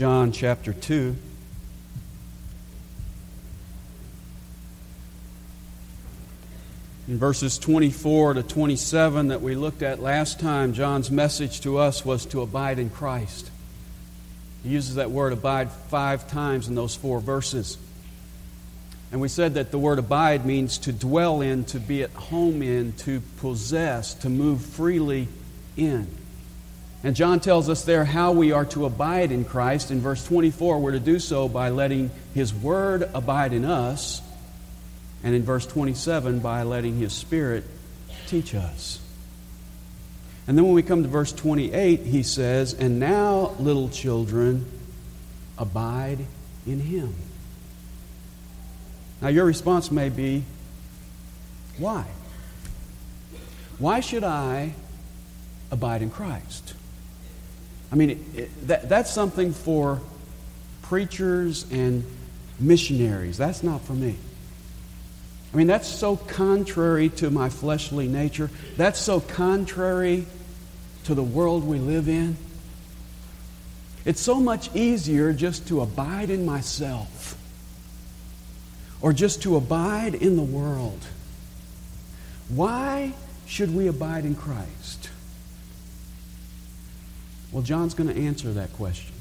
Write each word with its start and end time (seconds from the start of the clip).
John 0.00 0.32
chapter 0.32 0.72
2. 0.72 1.14
In 7.06 7.18
verses 7.18 7.58
24 7.58 8.32
to 8.32 8.42
27 8.42 9.28
that 9.28 9.42
we 9.42 9.54
looked 9.54 9.82
at 9.82 10.00
last 10.00 10.40
time, 10.40 10.72
John's 10.72 11.10
message 11.10 11.60
to 11.60 11.76
us 11.76 12.02
was 12.02 12.24
to 12.24 12.40
abide 12.40 12.78
in 12.78 12.88
Christ. 12.88 13.50
He 14.62 14.70
uses 14.70 14.94
that 14.94 15.10
word 15.10 15.34
abide 15.34 15.70
five 15.70 16.26
times 16.30 16.66
in 16.66 16.74
those 16.74 16.94
four 16.94 17.20
verses. 17.20 17.76
And 19.12 19.20
we 19.20 19.28
said 19.28 19.52
that 19.52 19.70
the 19.70 19.78
word 19.78 19.98
abide 19.98 20.46
means 20.46 20.78
to 20.78 20.94
dwell 20.94 21.42
in, 21.42 21.66
to 21.66 21.78
be 21.78 22.02
at 22.02 22.12
home 22.12 22.62
in, 22.62 22.94
to 22.94 23.20
possess, 23.36 24.14
to 24.14 24.30
move 24.30 24.62
freely 24.62 25.28
in. 25.76 26.08
And 27.02 27.16
John 27.16 27.40
tells 27.40 27.68
us 27.70 27.84
there 27.84 28.04
how 28.04 28.32
we 28.32 28.52
are 28.52 28.66
to 28.66 28.84
abide 28.84 29.32
in 29.32 29.44
Christ. 29.44 29.90
In 29.90 30.00
verse 30.00 30.24
24, 30.26 30.78
we're 30.80 30.92
to 30.92 31.00
do 31.00 31.18
so 31.18 31.48
by 31.48 31.70
letting 31.70 32.10
His 32.34 32.52
Word 32.52 33.08
abide 33.14 33.54
in 33.54 33.64
us. 33.64 34.20
And 35.22 35.34
in 35.34 35.42
verse 35.42 35.66
27, 35.66 36.40
by 36.40 36.62
letting 36.62 36.96
His 36.98 37.14
Spirit 37.14 37.64
teach 38.26 38.54
us. 38.54 39.00
And 40.46 40.58
then 40.58 40.64
when 40.64 40.74
we 40.74 40.82
come 40.82 41.02
to 41.02 41.08
verse 41.08 41.32
28, 41.32 42.00
he 42.00 42.22
says, 42.22 42.74
And 42.74 43.00
now, 43.00 43.54
little 43.58 43.88
children, 43.88 44.66
abide 45.56 46.26
in 46.66 46.80
Him. 46.80 47.14
Now, 49.22 49.28
your 49.28 49.44
response 49.46 49.90
may 49.90 50.08
be, 50.10 50.44
Why? 51.78 52.04
Why 53.78 54.00
should 54.00 54.24
I 54.24 54.74
abide 55.70 56.02
in 56.02 56.10
Christ? 56.10 56.74
I 57.92 57.96
mean, 57.96 58.24
it, 58.36 58.66
that, 58.68 58.88
that's 58.88 59.10
something 59.10 59.52
for 59.52 60.00
preachers 60.82 61.66
and 61.70 62.04
missionaries. 62.58 63.36
That's 63.36 63.62
not 63.62 63.80
for 63.82 63.92
me. 63.92 64.16
I 65.52 65.56
mean, 65.56 65.66
that's 65.66 65.88
so 65.88 66.16
contrary 66.16 67.08
to 67.10 67.30
my 67.30 67.48
fleshly 67.48 68.06
nature. 68.06 68.50
That's 68.76 69.00
so 69.00 69.20
contrary 69.20 70.26
to 71.04 71.14
the 71.14 71.22
world 71.22 71.66
we 71.66 71.78
live 71.78 72.08
in. 72.08 72.36
It's 74.04 74.20
so 74.20 74.40
much 74.40 74.74
easier 74.74 75.32
just 75.32 75.66
to 75.68 75.80
abide 75.80 76.30
in 76.30 76.46
myself 76.46 77.36
or 79.02 79.12
just 79.12 79.42
to 79.42 79.56
abide 79.56 80.14
in 80.14 80.36
the 80.36 80.42
world. 80.42 81.00
Why 82.48 83.12
should 83.46 83.74
we 83.74 83.88
abide 83.88 84.24
in 84.24 84.34
Christ? 84.34 85.09
Well, 87.52 87.62
John's 87.64 87.94
going 87.94 88.14
to 88.14 88.20
answer 88.20 88.52
that 88.52 88.72
question 88.74 89.12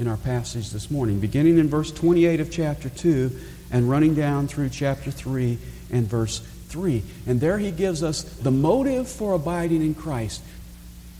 in 0.00 0.08
our 0.08 0.16
passage 0.16 0.70
this 0.70 0.90
morning, 0.90 1.20
beginning 1.20 1.58
in 1.58 1.68
verse 1.68 1.92
28 1.92 2.40
of 2.40 2.50
chapter 2.50 2.88
2 2.88 3.30
and 3.70 3.88
running 3.88 4.14
down 4.14 4.48
through 4.48 4.70
chapter 4.70 5.12
3 5.12 5.56
and 5.92 6.08
verse 6.08 6.40
3. 6.68 7.04
And 7.26 7.40
there 7.40 7.56
he 7.56 7.70
gives 7.70 8.02
us 8.02 8.24
the 8.24 8.50
motive 8.50 9.08
for 9.08 9.34
abiding 9.34 9.82
in 9.82 9.94
Christ. 9.94 10.42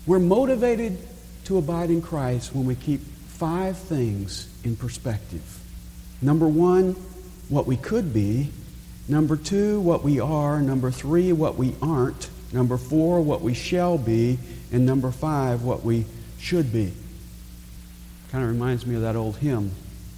We're 0.05 0.19
motivated 0.19 0.99
to 1.45 1.59
abide 1.59 1.91
in 1.91 2.03
Christ 2.03 2.53
when 2.53 2.67
we 2.67 2.75
keep 2.75 3.03
five 3.29 3.79
things 3.79 4.49
in 4.65 4.75
perspective. 4.75 5.61
Number 6.21 6.49
one, 6.49 6.95
what 7.49 7.69
we 7.69 7.77
could 7.77 8.13
be. 8.13 8.51
Number 9.09 9.37
two, 9.37 9.81
what 9.81 10.03
we 10.03 10.19
are. 10.19 10.61
Number 10.61 10.91
three, 10.91 11.33
what 11.33 11.55
we 11.57 11.77
aren't. 11.81 12.31
Number 12.53 12.79
four, 12.79 13.21
what 13.21 13.43
we 13.43 13.55
shall 13.55 13.97
be. 13.97 14.39
And 14.73 14.85
number 14.85 15.13
five, 15.13 15.63
what 15.63 15.85
we 15.85 16.05
should 16.39 16.73
be. 16.73 16.92
Kind 18.31 18.45
of 18.45 18.51
reminds 18.51 18.87
me 18.87 18.97
of 18.97 19.03
that 19.03 19.17
old 19.17 19.37
hymn. 19.37 19.70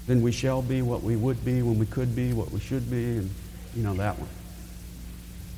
Then 0.07 0.23
we 0.23 0.33
shall 0.33 0.63
be 0.63 0.83
what 0.83 1.03
we 1.03 1.17
would 1.17 1.45
be, 1.45 1.63
when 1.63 1.79
we 1.79 1.87
could 1.87 2.17
be, 2.17 2.33
what 2.33 2.51
we 2.51 2.61
should 2.61 2.91
be, 2.91 3.19
and 3.19 3.31
you 3.77 3.83
know 3.83 3.95
that 3.95 4.19
one. 4.19 4.29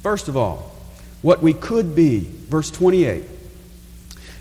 First 0.03 0.29
of 0.29 0.37
all, 0.37 0.73
what 1.23 1.43
we 1.43 1.53
could 1.53 1.95
be. 1.95 2.21
Verse 2.49 2.71
28. 2.71 3.25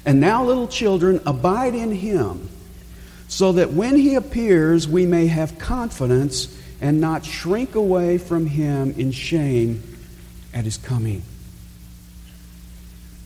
And 0.06 0.20
now, 0.20 0.44
little 0.44 0.68
children, 0.68 1.22
abide 1.26 1.76
in 1.76 1.92
him, 1.92 2.50
so 3.28 3.52
that 3.54 3.72
when 3.72 3.96
he 3.96 4.16
appears, 4.16 4.88
we 4.88 5.06
may 5.06 5.28
have 5.28 5.60
confidence 5.60 6.58
and 6.82 7.00
not 7.00 7.26
shrink 7.26 7.76
away 7.76 8.18
from 8.18 8.48
him 8.48 8.96
in 8.98 9.12
shame 9.12 9.84
at 10.54 10.64
his 10.64 10.78
coming. 10.78 11.22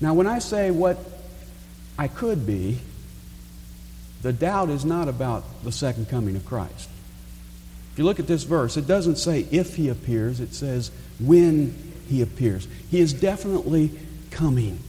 Now, 0.01 0.13
when 0.13 0.27
I 0.27 0.39
say 0.39 0.71
what 0.71 0.97
I 1.97 2.07
could 2.07 2.45
be, 2.45 2.79
the 4.21 4.33
doubt 4.33 4.69
is 4.69 4.85
not 4.85 5.07
about 5.07 5.43
the 5.63 5.71
second 5.71 6.09
coming 6.09 6.35
of 6.35 6.45
Christ. 6.45 6.89
If 7.91 7.99
you 7.99 8.05
look 8.05 8.19
at 8.19 8.27
this 8.27 8.43
verse, 8.43 8.77
it 8.77 8.87
doesn't 8.87 9.17
say 9.17 9.45
if 9.51 9.75
he 9.75 9.89
appears, 9.89 10.39
it 10.39 10.55
says 10.55 10.91
when 11.19 11.93
he 12.07 12.21
appears. 12.21 12.67
He 12.89 12.99
is 12.99 13.13
definitely 13.13 13.91
coming. 14.31 14.79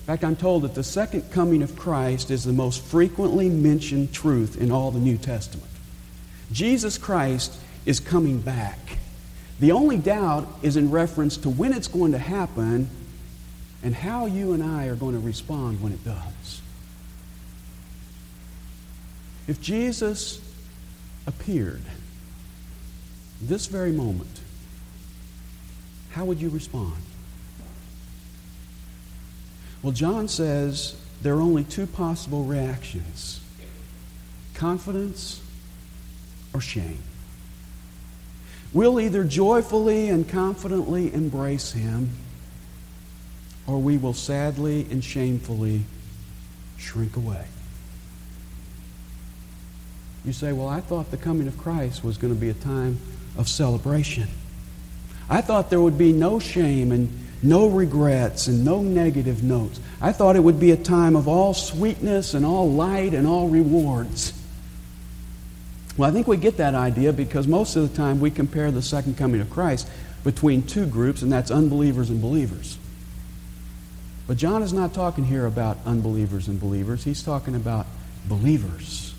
In 0.00 0.04
fact, 0.04 0.24
I'm 0.24 0.36
told 0.36 0.62
that 0.62 0.74
the 0.74 0.84
second 0.84 1.30
coming 1.30 1.62
of 1.62 1.76
Christ 1.76 2.30
is 2.30 2.44
the 2.44 2.52
most 2.52 2.82
frequently 2.82 3.48
mentioned 3.48 4.12
truth 4.12 4.60
in 4.60 4.70
all 4.70 4.90
the 4.90 4.98
New 4.98 5.16
Testament. 5.16 5.68
Jesus 6.52 6.98
Christ 6.98 7.54
is 7.86 8.00
coming 8.00 8.40
back. 8.40 8.78
The 9.60 9.72
only 9.72 9.96
doubt 9.98 10.46
is 10.62 10.76
in 10.76 10.90
reference 10.90 11.36
to 11.38 11.48
when 11.48 11.72
it's 11.72 11.88
going 11.88 12.12
to 12.12 12.18
happen 12.18 12.88
and 13.82 13.94
how 13.94 14.26
you 14.26 14.52
and 14.52 14.62
I 14.62 14.86
are 14.86 14.96
going 14.96 15.14
to 15.14 15.20
respond 15.20 15.80
when 15.80 15.92
it 15.92 16.04
does. 16.04 16.62
If 19.46 19.60
Jesus 19.60 20.40
appeared 21.26 21.82
this 23.40 23.66
very 23.66 23.92
moment, 23.92 24.40
how 26.10 26.24
would 26.24 26.40
you 26.40 26.48
respond? 26.48 26.94
Well, 29.82 29.92
John 29.92 30.28
says 30.28 30.96
there 31.22 31.34
are 31.34 31.40
only 31.40 31.64
two 31.64 31.86
possible 31.86 32.44
reactions 32.44 33.40
confidence 34.54 35.40
or 36.52 36.60
shame. 36.60 36.98
We'll 38.72 39.00
either 39.00 39.22
joyfully 39.22 40.08
and 40.08 40.28
confidently 40.28 41.14
embrace 41.14 41.72
him, 41.72 42.10
or 43.68 43.78
we 43.78 43.98
will 43.98 44.14
sadly 44.14 44.86
and 44.90 45.04
shamefully 45.04 45.82
shrink 46.78 47.16
away. 47.16 47.44
You 50.24 50.32
say, 50.32 50.52
Well, 50.52 50.68
I 50.68 50.80
thought 50.80 51.10
the 51.10 51.16
coming 51.16 51.46
of 51.46 51.56
Christ 51.58 52.02
was 52.02 52.16
going 52.16 52.34
to 52.34 52.40
be 52.40 52.48
a 52.48 52.54
time 52.54 52.98
of 53.36 53.46
celebration. 53.46 54.28
I 55.28 55.42
thought 55.42 55.68
there 55.68 55.80
would 55.80 55.98
be 55.98 56.12
no 56.12 56.38
shame 56.38 56.90
and 56.90 57.10
no 57.42 57.68
regrets 57.68 58.46
and 58.46 58.64
no 58.64 58.82
negative 58.82 59.44
notes. 59.44 59.78
I 60.00 60.12
thought 60.12 60.34
it 60.34 60.40
would 60.40 60.58
be 60.58 60.70
a 60.70 60.76
time 60.76 61.14
of 61.14 61.28
all 61.28 61.54
sweetness 61.54 62.34
and 62.34 62.44
all 62.44 62.70
light 62.70 63.12
and 63.14 63.26
all 63.26 63.48
rewards. 63.48 64.32
Well, 65.96 66.08
I 66.08 66.12
think 66.12 66.26
we 66.26 66.36
get 66.36 66.56
that 66.56 66.74
idea 66.74 67.12
because 67.12 67.46
most 67.46 67.76
of 67.76 67.88
the 67.88 67.96
time 67.96 68.18
we 68.20 68.30
compare 68.30 68.70
the 68.70 68.82
second 68.82 69.18
coming 69.18 69.40
of 69.40 69.50
Christ 69.50 69.88
between 70.24 70.62
two 70.62 70.86
groups, 70.86 71.22
and 71.22 71.30
that's 71.30 71.50
unbelievers 71.50 72.10
and 72.10 72.20
believers. 72.20 72.78
But 74.28 74.36
John 74.36 74.62
is 74.62 74.74
not 74.74 74.92
talking 74.92 75.24
here 75.24 75.46
about 75.46 75.78
unbelievers 75.86 76.46
and 76.46 76.60
believers, 76.60 77.02
he's 77.02 77.22
talking 77.22 77.56
about 77.56 77.86
believers. 78.26 79.14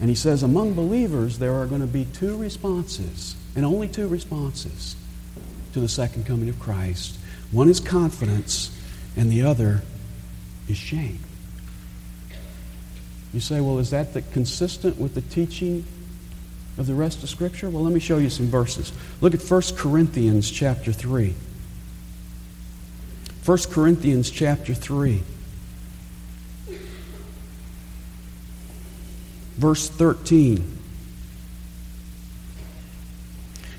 And 0.00 0.08
he 0.08 0.14
says, 0.14 0.44
among 0.44 0.74
believers, 0.74 1.40
there 1.40 1.54
are 1.54 1.66
going 1.66 1.80
to 1.80 1.86
be 1.88 2.04
two 2.04 2.36
responses, 2.36 3.34
and 3.56 3.64
only 3.64 3.88
two 3.88 4.06
responses 4.06 4.94
to 5.72 5.80
the 5.80 5.88
second 5.88 6.26
coming 6.26 6.48
of 6.48 6.60
Christ. 6.60 7.18
One 7.50 7.68
is 7.68 7.80
confidence, 7.80 8.70
and 9.16 9.32
the 9.32 9.42
other 9.42 9.82
is 10.68 10.76
shame. 10.76 11.18
You 13.32 13.40
say, 13.40 13.60
well, 13.60 13.78
is 13.78 13.90
that 13.90 14.12
the, 14.14 14.22
consistent 14.22 14.98
with 14.98 15.14
the 15.14 15.22
teaching 15.22 15.84
of 16.76 16.86
the 16.86 16.94
rest 16.94 17.22
of 17.22 17.30
Scripture? 17.30 17.70
Well, 17.70 17.82
let 17.82 17.92
me 17.92 18.00
show 18.00 18.18
you 18.18 18.30
some 18.30 18.46
verses. 18.46 18.92
Look 19.20 19.34
at 19.34 19.40
1 19.42 19.62
Corinthians 19.74 20.50
chapter 20.50 20.92
3. 20.92 21.34
1 23.48 23.58
Corinthians 23.70 24.30
chapter 24.30 24.74
3. 24.74 25.22
verse 29.56 29.88
13 29.88 30.78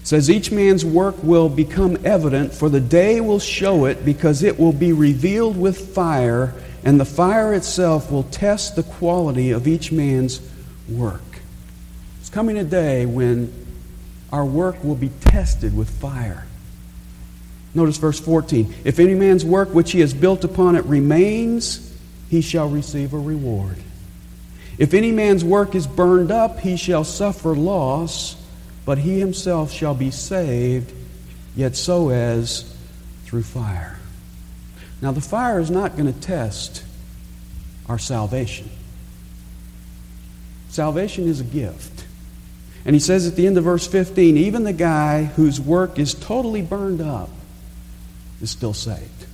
says 0.02 0.28
each 0.28 0.52
man's 0.52 0.84
work 0.84 1.16
will 1.24 1.48
become 1.48 1.98
evident 2.04 2.52
for 2.52 2.68
the 2.68 2.80
day 2.80 3.22
will 3.22 3.40
show 3.40 3.86
it 3.86 4.04
because 4.04 4.42
it 4.42 4.60
will 4.60 4.74
be 4.74 4.92
revealed 4.92 5.56
with 5.56 5.94
fire 5.94 6.52
and 6.84 7.00
the 7.00 7.06
fire 7.06 7.54
itself 7.54 8.12
will 8.12 8.24
test 8.24 8.76
the 8.76 8.82
quality 8.82 9.52
of 9.52 9.68
each 9.68 9.92
man's 9.92 10.42
work 10.90 11.22
it's 12.20 12.30
coming 12.32 12.58
a 12.58 12.64
day 12.64 13.06
when 13.06 13.54
our 14.34 14.46
work 14.46 14.84
will 14.84 14.96
be 14.96 15.10
tested 15.22 15.78
with 15.78 15.88
fire 15.88 16.48
notice 17.74 17.98
verse 17.98 18.20
14 18.20 18.74
if 18.84 19.00
any 19.00 19.16
man's 19.16 19.46
work 19.46 19.74
which 19.74 19.92
he 19.92 20.00
has 20.00 20.14
built 20.14 20.44
upon 20.44 20.76
it 20.76 20.86
remains 20.86 21.96
he 22.30 22.42
shall 22.42 22.70
receive 22.70 23.14
a 23.14 23.20
reward 23.20 23.78
If 24.80 24.94
any 24.94 25.12
man's 25.12 25.44
work 25.44 25.76
is 25.76 25.86
burned 25.86 26.32
up, 26.32 26.62
he 26.62 26.78
shall 26.78 27.04
suffer 27.04 27.54
loss, 27.54 28.38
but 28.86 28.98
he 28.98 29.20
himself 29.20 29.74
shall 29.74 29.94
be 29.94 30.10
saved, 30.10 30.94
yet 31.54 31.76
so 31.76 32.10
as 32.10 32.74
through 33.26 33.44
fire. 33.44 34.00
Now, 35.02 35.12
the 35.12 35.22
fire 35.22 35.60
is 35.60 35.70
not 35.70 35.98
going 35.98 36.12
to 36.12 36.18
test 36.18 36.86
our 37.88 38.00
salvation. 38.00 38.70
Salvation 40.70 41.28
is 41.28 41.42
a 41.42 41.44
gift. 41.44 42.06
And 42.86 42.96
he 42.96 43.02
says 43.02 43.28
at 43.28 43.36
the 43.36 43.48
end 43.48 43.58
of 43.58 43.66
verse 43.66 43.86
15 43.86 44.38
even 44.38 44.64
the 44.64 44.72
guy 44.72 45.26
whose 45.26 45.60
work 45.60 46.00
is 46.00 46.14
totally 46.14 46.62
burned 46.62 47.02
up 47.02 47.30
is 48.42 48.50
still 48.50 48.74
saved. 48.74 49.26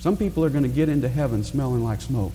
Some 0.00 0.16
people 0.16 0.44
are 0.44 0.50
going 0.50 0.64
to 0.64 0.68
get 0.68 0.88
into 0.88 1.08
heaven 1.08 1.44
smelling 1.44 1.84
like 1.84 2.00
smoke 2.00 2.32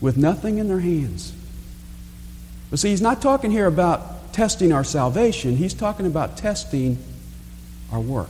with 0.00 0.16
nothing 0.16 0.58
in 0.58 0.68
their 0.68 0.80
hands. 0.80 1.32
But 2.70 2.78
see, 2.78 2.90
he's 2.90 3.00
not 3.00 3.22
talking 3.22 3.50
here 3.50 3.66
about 3.66 4.32
testing 4.32 4.72
our 4.72 4.84
salvation, 4.84 5.56
he's 5.56 5.74
talking 5.74 6.06
about 6.06 6.36
testing 6.36 6.98
our 7.90 8.00
work. 8.00 8.28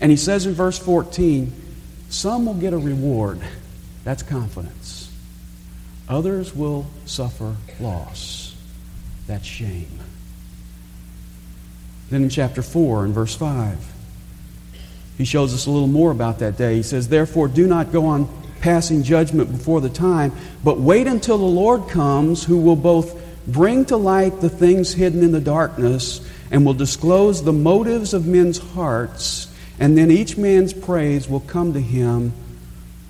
And 0.00 0.10
he 0.10 0.16
says 0.16 0.46
in 0.46 0.54
verse 0.54 0.78
14, 0.78 1.52
some 2.08 2.46
will 2.46 2.54
get 2.54 2.72
a 2.72 2.78
reward. 2.78 3.40
That's 4.04 4.22
confidence. 4.22 5.10
Others 6.08 6.54
will 6.54 6.86
suffer 7.06 7.56
loss. 7.80 8.54
That's 9.26 9.46
shame. 9.46 9.98
Then 12.10 12.22
in 12.22 12.28
chapter 12.28 12.62
4 12.62 13.06
and 13.06 13.14
verse 13.14 13.34
5, 13.34 13.92
he 15.16 15.24
shows 15.24 15.54
us 15.54 15.66
a 15.66 15.70
little 15.70 15.88
more 15.88 16.10
about 16.10 16.40
that 16.40 16.56
day. 16.56 16.76
He 16.76 16.82
says, 16.82 17.08
Therefore, 17.08 17.48
do 17.48 17.66
not 17.66 17.92
go 17.92 18.06
on 18.06 18.28
passing 18.60 19.02
judgment 19.02 19.52
before 19.52 19.80
the 19.80 19.88
time, 19.88 20.32
but 20.62 20.80
wait 20.80 21.06
until 21.06 21.38
the 21.38 21.44
Lord 21.44 21.88
comes, 21.88 22.44
who 22.44 22.58
will 22.58 22.76
both 22.76 23.20
bring 23.46 23.84
to 23.86 23.96
light 23.96 24.40
the 24.40 24.48
things 24.48 24.94
hidden 24.94 25.22
in 25.22 25.32
the 25.32 25.40
darkness 25.40 26.26
and 26.50 26.64
will 26.64 26.74
disclose 26.74 27.42
the 27.42 27.52
motives 27.52 28.14
of 28.14 28.26
men's 28.26 28.58
hearts, 28.58 29.52
and 29.78 29.96
then 29.98 30.10
each 30.10 30.36
man's 30.36 30.72
praise 30.72 31.28
will 31.28 31.40
come 31.40 31.72
to 31.72 31.80
him 31.80 32.32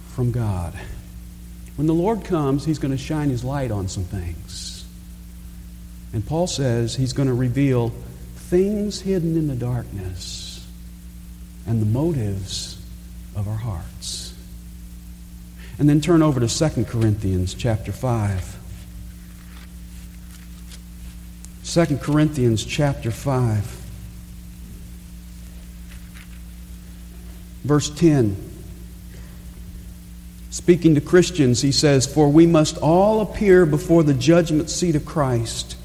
from 0.08 0.30
God. 0.30 0.74
When 1.76 1.86
the 1.86 1.94
Lord 1.94 2.24
comes, 2.24 2.64
he's 2.64 2.78
going 2.78 2.92
to 2.92 2.98
shine 2.98 3.30
his 3.30 3.44
light 3.44 3.70
on 3.70 3.88
some 3.88 4.04
things. 4.04 4.84
And 6.12 6.24
Paul 6.24 6.46
says 6.46 6.94
he's 6.94 7.12
going 7.12 7.28
to 7.28 7.34
reveal 7.34 7.92
things 8.54 9.00
hidden 9.00 9.36
in 9.36 9.48
the 9.48 9.56
darkness 9.56 10.64
and 11.66 11.82
the 11.82 11.86
motives 11.86 12.80
of 13.34 13.48
our 13.48 13.56
hearts. 13.56 14.32
And 15.76 15.88
then 15.88 16.00
turn 16.00 16.22
over 16.22 16.38
to 16.38 16.46
2 16.46 16.84
Corinthians 16.84 17.52
chapter 17.52 17.90
5. 17.90 18.56
2 21.64 21.96
Corinthians 21.96 22.64
chapter 22.64 23.10
5. 23.10 23.80
Verse 27.64 27.90
10. 27.90 28.36
Speaking 30.50 30.94
to 30.94 31.00
Christians, 31.00 31.60
he 31.60 31.72
says, 31.72 32.06
For 32.06 32.28
we 32.28 32.46
must 32.46 32.78
all 32.78 33.20
appear 33.20 33.66
before 33.66 34.04
the 34.04 34.14
judgment 34.14 34.70
seat 34.70 34.94
of 34.94 35.04
Christ 35.04 35.76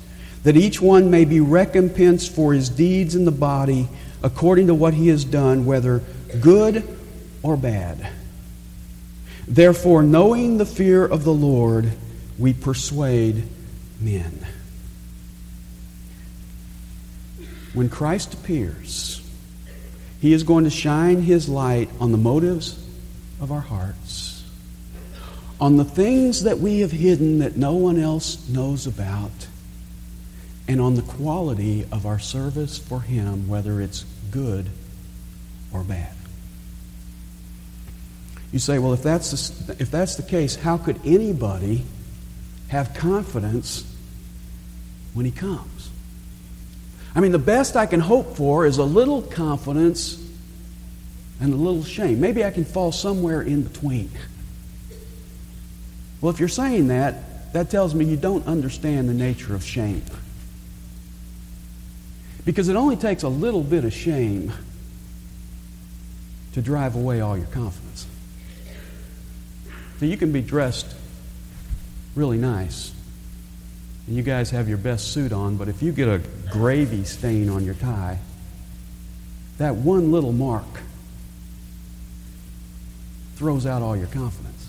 that 0.44 0.56
each 0.56 0.82
one 0.82 1.12
may 1.12 1.26
be 1.26 1.40
recompensed 1.40 2.34
for 2.34 2.54
his 2.54 2.70
deeds 2.70 3.16
in 3.16 3.26
the 3.26 3.32
body 3.32 3.88
according 4.24 4.68
to 4.68 4.74
what 4.74 4.94
he 4.94 5.08
has 5.10 5.26
done, 5.26 5.66
whether 5.66 6.02
good 6.40 6.98
or 7.44 7.58
bad. 7.58 8.10
Therefore, 9.48 10.04
knowing 10.04 10.58
the 10.58 10.66
fear 10.66 11.06
of 11.06 11.24
the 11.24 11.34
Lord, 11.34 11.92
we 12.38 12.54
persuade 12.54 13.44
men. 14.00 14.46
When 17.74 17.90
Christ 17.90 18.34
appears, 18.34 19.22
he 20.22 20.34
is 20.34 20.44
going 20.44 20.64
to 20.64 20.70
shine 20.70 21.22
his 21.22 21.48
light 21.48 21.90
on 22.00 22.12
the 22.12 22.18
motives 22.18 22.86
of 23.42 23.52
our 23.52 23.62
hearts, 23.62 24.44
on 25.60 25.78
the 25.78 25.86
things 25.86 26.44
that 26.44 26.60
we 26.60 26.80
have 26.80 26.92
hidden 26.92 27.40
that 27.40 27.58
no 27.58 27.74
one 27.74 28.00
else 28.00 28.48
knows 28.50 28.88
about 28.88 29.32
and 30.69 30.80
on 30.80 30.94
the 30.94 31.01
quality 31.01 31.83
of 31.92 32.06
our 32.06 32.19
service 32.19 32.77
for 32.77 33.01
Him, 33.01 33.48
whether 33.48 33.81
it's 33.81 34.06
good 34.30 34.68
or 35.74 35.83
bad. 35.83 36.13
You 38.54 38.60
say, 38.60 38.77
well, 38.77 38.94
if 38.94 39.01
that's 39.01 39.50
the, 39.50 39.75
if 39.81 39.89
that's 39.89 40.16
the 40.16 40.24
case, 40.24 40.56
how 40.56 40.77
could 40.77 41.00
anybody 41.04 41.83
have 42.68 42.94
confidence 42.94 43.83
when 45.16 45.25
He 45.25 45.31
comes? 45.31 45.89
I 47.16 47.19
mean, 47.19 47.31
the 47.31 47.39
best 47.39 47.75
I 47.75 47.88
can 47.88 48.00
hope 48.00 48.38
for 48.38 48.68
is 48.68 48.77
a 48.77 48.83
little 48.83 49.24
confidence 49.24 50.24
and 51.42 51.51
a 51.51 51.57
little 51.57 51.83
shame. 51.83 52.19
Maybe 52.19 52.45
I 52.45 52.51
can 52.51 52.63
fall 52.63 52.92
somewhere 52.92 53.42
in 53.42 53.63
between. 53.63 54.12
Well, 56.21 56.31
if 56.31 56.39
you're 56.39 56.48
saying 56.48 56.89
that, 56.89 57.54
that 57.54 57.71
tells 57.71 57.95
me 57.95 58.06
you 58.06 58.18
don't 58.18 58.45
understand 58.45 59.10
the 59.10 59.16
nature 59.16 59.56
of 59.56 59.63
shame. 59.63 60.04
Because 62.46 62.70
it 62.70 62.76
only 62.76 62.96
takes 62.96 63.24
a 63.24 63.30
little 63.30 63.64
bit 63.64 63.86
of 63.86 63.94
shame 63.94 64.54
to 66.54 66.62
drive 66.62 66.96
away 66.96 67.22
all 67.22 67.38
your 67.38 67.48
confidence. 67.48 68.08
So 70.00 70.06
you 70.06 70.18
can 70.18 70.32
be 70.32 70.42
dressed 70.42 70.96
really 72.16 72.38
nice, 72.38 72.92
and 74.08 74.16
you 74.16 74.24
guys 74.24 74.50
have 74.50 74.68
your 74.68 74.78
best 74.78 75.12
suit 75.12 75.32
on, 75.32 75.58
but 75.58 75.68
if 75.68 75.84
you 75.84 75.92
get 75.92 76.08
a 76.08 76.22
gravy 76.50 77.04
stain 77.04 77.50
on 77.50 77.64
your 77.64 77.76
tie, 77.76 78.20
that 79.58 79.76
one 79.76 80.12
little 80.12 80.32
mark 80.32 80.66
throws 83.36 83.66
out 83.66 83.82
all 83.82 83.96
your 83.96 84.08
confidence. 84.08 84.68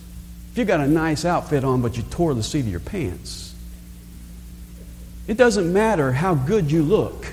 If 0.53 0.59
you 0.59 0.65
got 0.65 0.81
a 0.81 0.87
nice 0.87 1.25
outfit 1.25 1.65
on, 1.65 1.81
but 1.81 1.97
you 1.97 2.03
tore 2.03 2.35
the 2.35 2.43
seat 2.43 2.61
of 2.61 2.69
your 2.69 2.81
pants, 2.81 3.55
it 5.27 5.37
doesn't 5.37 5.73
matter 5.73 6.13
how 6.13 6.35
good 6.35 6.71
you 6.71 6.83
look 6.83 7.27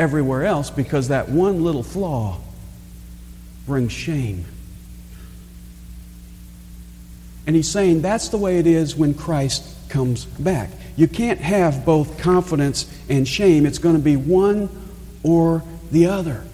everywhere 0.00 0.44
else 0.44 0.70
because 0.70 1.08
that 1.08 1.28
one 1.28 1.62
little 1.62 1.82
flaw 1.82 2.40
brings 3.66 3.92
shame. 3.92 4.46
And 7.46 7.54
he's 7.54 7.68
saying 7.68 8.00
that's 8.00 8.28
the 8.28 8.38
way 8.38 8.58
it 8.58 8.66
is 8.66 8.96
when 8.96 9.12
Christ 9.12 9.64
comes 9.88 10.24
back. 10.24 10.70
You 10.96 11.06
can't 11.06 11.40
have 11.40 11.84
both 11.84 12.18
confidence 12.18 12.90
and 13.08 13.28
shame. 13.28 13.66
It's 13.66 13.78
going 13.78 13.96
to 13.96 14.02
be 14.02 14.16
one 14.16 14.68
or 15.22 15.62
the 15.90 16.06
other. 16.06 16.44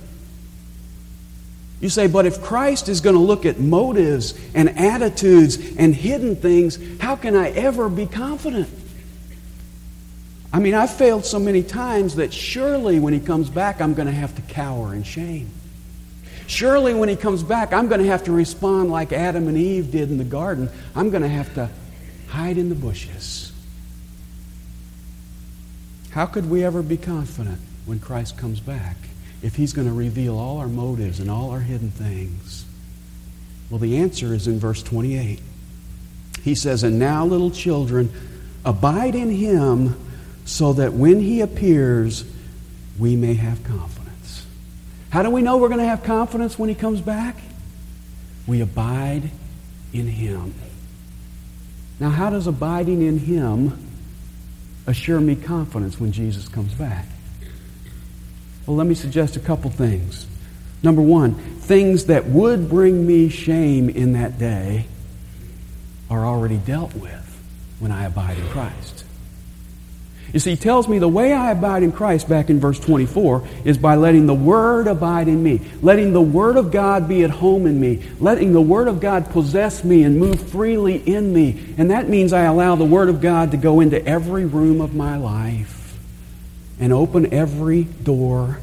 You 1.80 1.88
say, 1.88 2.06
but 2.06 2.26
if 2.26 2.42
Christ 2.42 2.88
is 2.88 3.00
going 3.00 3.16
to 3.16 3.22
look 3.22 3.46
at 3.46 3.60
motives 3.60 4.34
and 4.54 4.78
attitudes 4.78 5.58
and 5.76 5.94
hidden 5.94 6.34
things, 6.34 6.78
how 7.00 7.16
can 7.16 7.36
I 7.36 7.50
ever 7.50 7.88
be 7.88 8.06
confident? 8.06 8.68
I 10.56 10.58
mean, 10.58 10.72
I've 10.72 10.90
failed 10.90 11.26
so 11.26 11.38
many 11.38 11.62
times 11.62 12.14
that 12.14 12.32
surely 12.32 12.98
when 12.98 13.12
he 13.12 13.20
comes 13.20 13.50
back, 13.50 13.82
I'm 13.82 13.92
going 13.92 14.08
to 14.08 14.14
have 14.14 14.34
to 14.36 14.42
cower 14.42 14.94
in 14.94 15.02
shame. 15.02 15.50
Surely 16.46 16.94
when 16.94 17.10
he 17.10 17.16
comes 17.16 17.42
back, 17.42 17.74
I'm 17.74 17.88
going 17.88 18.00
to 18.00 18.06
have 18.06 18.24
to 18.24 18.32
respond 18.32 18.90
like 18.90 19.12
Adam 19.12 19.48
and 19.48 19.58
Eve 19.58 19.90
did 19.90 20.10
in 20.10 20.16
the 20.16 20.24
garden. 20.24 20.70
I'm 20.94 21.10
going 21.10 21.20
to 21.20 21.28
have 21.28 21.52
to 21.56 21.68
hide 22.28 22.56
in 22.56 22.70
the 22.70 22.74
bushes. 22.74 23.52
How 26.12 26.24
could 26.24 26.48
we 26.48 26.64
ever 26.64 26.82
be 26.82 26.96
confident 26.96 27.60
when 27.84 28.00
Christ 28.00 28.38
comes 28.38 28.58
back 28.58 28.96
if 29.42 29.56
he's 29.56 29.74
going 29.74 29.88
to 29.88 29.92
reveal 29.92 30.38
all 30.38 30.56
our 30.56 30.68
motives 30.68 31.20
and 31.20 31.30
all 31.30 31.50
our 31.50 31.60
hidden 31.60 31.90
things? 31.90 32.64
Well, 33.68 33.78
the 33.78 33.98
answer 33.98 34.32
is 34.32 34.48
in 34.48 34.58
verse 34.58 34.82
28. 34.82 35.38
He 36.44 36.54
says, 36.54 36.82
And 36.82 36.98
now, 36.98 37.26
little 37.26 37.50
children, 37.50 38.10
abide 38.64 39.14
in 39.14 39.28
him 39.28 40.05
so 40.46 40.72
that 40.74 40.94
when 40.94 41.20
he 41.20 41.42
appears, 41.42 42.24
we 42.98 43.16
may 43.16 43.34
have 43.34 43.62
confidence. 43.64 44.46
How 45.10 45.22
do 45.22 45.30
we 45.30 45.42
know 45.42 45.58
we're 45.58 45.68
going 45.68 45.80
to 45.80 45.86
have 45.86 46.04
confidence 46.04 46.58
when 46.58 46.68
he 46.68 46.74
comes 46.74 47.00
back? 47.00 47.36
We 48.46 48.60
abide 48.60 49.30
in 49.92 50.06
him. 50.06 50.54
Now, 51.98 52.10
how 52.10 52.30
does 52.30 52.46
abiding 52.46 53.02
in 53.02 53.18
him 53.18 53.78
assure 54.86 55.20
me 55.20 55.34
confidence 55.34 55.98
when 55.98 56.12
Jesus 56.12 56.48
comes 56.48 56.72
back? 56.74 57.06
Well, 58.66 58.76
let 58.76 58.86
me 58.86 58.94
suggest 58.94 59.36
a 59.36 59.40
couple 59.40 59.70
things. 59.70 60.26
Number 60.82 61.02
one, 61.02 61.34
things 61.34 62.06
that 62.06 62.26
would 62.26 62.68
bring 62.68 63.06
me 63.06 63.28
shame 63.28 63.88
in 63.88 64.12
that 64.12 64.38
day 64.38 64.86
are 66.08 66.24
already 66.24 66.58
dealt 66.58 66.94
with 66.94 67.22
when 67.80 67.90
I 67.90 68.04
abide 68.04 68.38
in 68.38 68.46
Christ. 68.48 69.05
You 70.36 70.40
see, 70.40 70.50
he 70.50 70.56
tells 70.56 70.86
me 70.86 70.98
the 70.98 71.08
way 71.08 71.32
I 71.32 71.52
abide 71.52 71.82
in 71.82 71.92
Christ 71.92 72.28
back 72.28 72.50
in 72.50 72.60
verse 72.60 72.78
24 72.78 73.42
is 73.64 73.78
by 73.78 73.94
letting 73.94 74.26
the 74.26 74.34
Word 74.34 74.86
abide 74.86 75.28
in 75.28 75.42
me, 75.42 75.62
letting 75.80 76.12
the 76.12 76.20
Word 76.20 76.58
of 76.58 76.70
God 76.70 77.08
be 77.08 77.24
at 77.24 77.30
home 77.30 77.64
in 77.64 77.80
me, 77.80 78.04
letting 78.20 78.52
the 78.52 78.60
Word 78.60 78.86
of 78.86 79.00
God 79.00 79.30
possess 79.30 79.82
me 79.82 80.02
and 80.02 80.18
move 80.18 80.38
freely 80.50 80.96
in 80.96 81.32
me. 81.32 81.74
And 81.78 81.90
that 81.90 82.10
means 82.10 82.34
I 82.34 82.42
allow 82.42 82.76
the 82.76 82.84
Word 82.84 83.08
of 83.08 83.22
God 83.22 83.52
to 83.52 83.56
go 83.56 83.80
into 83.80 84.04
every 84.06 84.44
room 84.44 84.82
of 84.82 84.94
my 84.94 85.16
life 85.16 85.96
and 86.78 86.92
open 86.92 87.32
every 87.32 87.84
door 87.84 88.60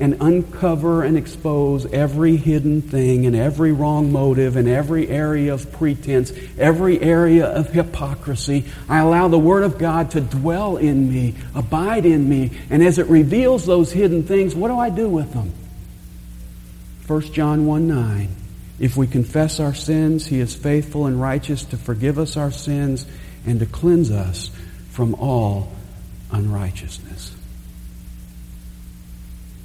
and 0.00 0.16
uncover 0.20 1.04
and 1.04 1.18
expose 1.18 1.84
every 1.92 2.36
hidden 2.36 2.80
thing 2.80 3.26
and 3.26 3.36
every 3.36 3.70
wrong 3.70 4.10
motive 4.10 4.56
and 4.56 4.66
every 4.66 5.06
area 5.08 5.52
of 5.52 5.70
pretense, 5.72 6.32
every 6.58 7.00
area 7.00 7.46
of 7.46 7.70
hypocrisy. 7.70 8.64
I 8.88 9.00
allow 9.00 9.28
the 9.28 9.38
Word 9.38 9.62
of 9.62 9.76
God 9.78 10.12
to 10.12 10.22
dwell 10.22 10.78
in 10.78 11.12
me, 11.12 11.34
abide 11.54 12.06
in 12.06 12.26
me, 12.26 12.58
and 12.70 12.82
as 12.82 12.98
it 12.98 13.06
reveals 13.06 13.66
those 13.66 13.92
hidden 13.92 14.22
things, 14.22 14.54
what 14.54 14.68
do 14.68 14.78
I 14.78 14.88
do 14.88 15.06
with 15.08 15.32
them? 15.34 15.52
1 17.06 17.20
John 17.32 17.66
1 17.66 17.86
9. 17.86 18.36
If 18.78 18.96
we 18.96 19.06
confess 19.06 19.60
our 19.60 19.74
sins, 19.74 20.26
He 20.26 20.40
is 20.40 20.54
faithful 20.54 21.04
and 21.04 21.20
righteous 21.20 21.64
to 21.66 21.76
forgive 21.76 22.18
us 22.18 22.38
our 22.38 22.50
sins 22.50 23.04
and 23.44 23.60
to 23.60 23.66
cleanse 23.66 24.10
us 24.10 24.50
from 24.90 25.14
all 25.16 25.70
unrighteousness. 26.32 27.09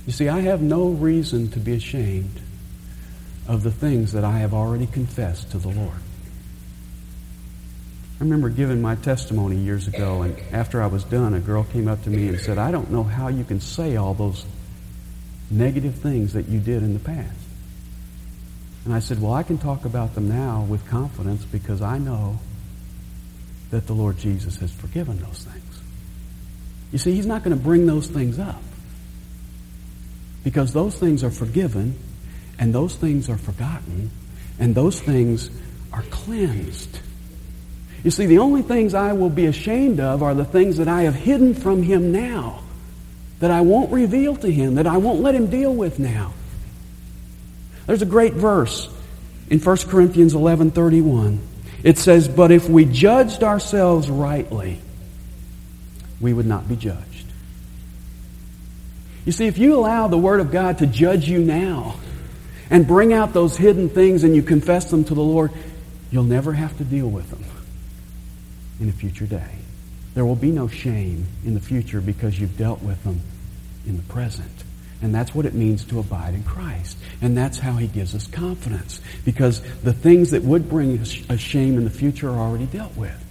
You 0.05 0.11
see, 0.11 0.29
I 0.29 0.41
have 0.41 0.61
no 0.61 0.89
reason 0.89 1.49
to 1.51 1.59
be 1.59 1.73
ashamed 1.73 2.39
of 3.47 3.63
the 3.63 3.71
things 3.71 4.11
that 4.13 4.23
I 4.23 4.39
have 4.39 4.53
already 4.53 4.87
confessed 4.87 5.51
to 5.51 5.57
the 5.57 5.69
Lord. 5.69 5.97
I 8.19 8.23
remember 8.23 8.49
giving 8.49 8.81
my 8.81 8.95
testimony 8.95 9.57
years 9.57 9.87
ago, 9.87 10.21
and 10.21 10.39
after 10.51 10.81
I 10.81 10.87
was 10.87 11.03
done, 11.03 11.33
a 11.33 11.39
girl 11.39 11.63
came 11.63 11.87
up 11.87 12.03
to 12.03 12.09
me 12.09 12.27
and 12.27 12.39
said, 12.39 12.57
I 12.57 12.71
don't 12.71 12.91
know 12.91 13.03
how 13.03 13.27
you 13.27 13.43
can 13.43 13.59
say 13.59 13.97
all 13.97 14.13
those 14.13 14.45
negative 15.51 15.95
things 15.95 16.33
that 16.33 16.47
you 16.47 16.59
did 16.59 16.81
in 16.81 16.93
the 16.93 16.99
past. 16.99 17.37
And 18.85 18.93
I 18.93 18.99
said, 18.99 19.19
Well, 19.21 19.33
I 19.33 19.43
can 19.43 19.57
talk 19.57 19.85
about 19.85 20.13
them 20.13 20.29
now 20.29 20.61
with 20.61 20.87
confidence 20.87 21.43
because 21.43 21.81
I 21.81 21.97
know 21.97 22.39
that 23.71 23.87
the 23.87 23.93
Lord 23.93 24.17
Jesus 24.17 24.57
has 24.57 24.71
forgiven 24.71 25.17
those 25.19 25.43
things. 25.43 25.81
You 26.91 26.99
see, 26.99 27.15
He's 27.15 27.25
not 27.25 27.43
going 27.43 27.57
to 27.57 27.61
bring 27.61 27.87
those 27.87 28.07
things 28.07 28.37
up 28.39 28.61
because 30.45 30.71
those 30.71 30.95
things 30.95 31.23
are 31.23 31.31
forgiven 31.31 31.97
and 32.59 32.73
those 32.73 32.95
things 32.95 33.29
are 33.29 33.37
forgotten 33.37 34.11
and 34.59 34.75
those 34.75 35.01
things 35.01 35.49
are 35.91 36.03
cleansed. 36.03 36.99
You 38.03 38.11
see, 38.11 38.27
the 38.27 38.37
only 38.37 38.61
things 38.61 38.93
I 38.93 39.13
will 39.13 39.31
be 39.31 39.47
ashamed 39.47 39.99
of 39.99 40.21
are 40.21 40.35
the 40.35 40.45
things 40.45 40.77
that 40.77 40.87
I 40.87 41.01
have 41.01 41.15
hidden 41.15 41.55
from 41.55 41.81
Him 41.81 42.11
now, 42.11 42.61
that 43.39 43.49
I 43.49 43.61
won't 43.61 43.91
reveal 43.91 44.35
to 44.37 44.51
Him, 44.51 44.75
that 44.75 44.85
I 44.85 44.97
won't 44.97 45.21
let 45.21 45.33
Him 45.33 45.47
deal 45.49 45.73
with 45.73 45.97
now. 45.97 46.33
There's 47.87 48.03
a 48.03 48.05
great 48.05 48.33
verse 48.33 48.87
in 49.49 49.59
1 49.59 49.89
Corinthians 49.89 50.35
11:31. 50.35 51.39
It 51.81 51.97
says, 51.97 52.27
"But 52.27 52.51
if 52.51 52.69
we 52.69 52.85
judged 52.85 53.43
ourselves 53.43 54.11
rightly, 54.11 54.77
we 56.21 56.33
would 56.33 56.47
not 56.47 56.67
be 56.67 56.75
judged." 56.75 57.14
You 59.25 59.31
see, 59.31 59.47
if 59.47 59.57
you 59.57 59.75
allow 59.75 60.07
the 60.07 60.17
Word 60.17 60.39
of 60.39 60.51
God 60.51 60.77
to 60.77 60.87
judge 60.87 61.27
you 61.27 61.39
now 61.39 61.95
and 62.69 62.87
bring 62.87 63.11
out 63.11 63.33
those 63.33 63.57
hidden 63.57 63.89
things 63.89 64.23
and 64.23 64.35
you 64.35 64.43
confess 64.43 64.91
them 64.91 65.03
to 65.05 65.13
the 65.15 65.23
Lord, 65.23 65.51
you'll 66.11 66.23
never 66.23 66.53
have 66.53 66.77
to 66.77 66.83
deal 66.83 67.09
with 67.09 67.29
them 67.31 67.43
in 68.79 68.87
a 68.87 68.91
future 68.91 69.25
day. 69.25 69.49
There 70.13 70.25
will 70.25 70.35
be 70.35 70.51
no 70.51 70.67
shame 70.67 71.25
in 71.43 71.55
the 71.55 71.59
future 71.59 72.01
because 72.01 72.39
you've 72.39 72.57
dealt 72.57 72.81
with 72.81 73.03
them 73.03 73.19
in 73.87 73.97
the 73.97 74.03
present. 74.03 74.63
And 75.01 75.13
that's 75.13 75.35
what 75.35 75.45
it 75.45 75.53
means 75.53 75.83
to 75.85 75.99
abide 75.99 76.35
in 76.35 76.43
Christ. 76.43 76.97
And 77.21 77.37
that's 77.37 77.59
how 77.59 77.73
he 77.73 77.87
gives 77.87 78.15
us 78.15 78.27
confidence. 78.27 79.01
Because 79.25 79.61
the 79.81 79.91
things 79.91 80.31
that 80.31 80.43
would 80.43 80.69
bring 80.69 80.97
us 80.99 81.09
shame 81.09 81.77
in 81.77 81.83
the 81.83 81.89
future 81.89 82.29
are 82.29 82.39
already 82.39 82.65
dealt 82.65 82.95
with. 82.95 83.21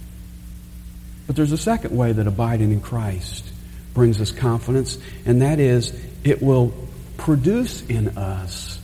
But 1.25 1.35
there's 1.35 1.51
a 1.51 1.57
second 1.57 1.95
way 1.95 2.11
that 2.11 2.27
abiding 2.27 2.71
in 2.71 2.81
Christ 2.81 3.51
brings 3.95 4.21
us 4.21 4.31
confidence, 4.31 4.99
and 5.25 5.41
that 5.41 5.59
is 5.59 5.91
it 6.23 6.43
will 6.43 6.71
produce 7.17 7.83
in 7.87 8.17
us 8.17 8.79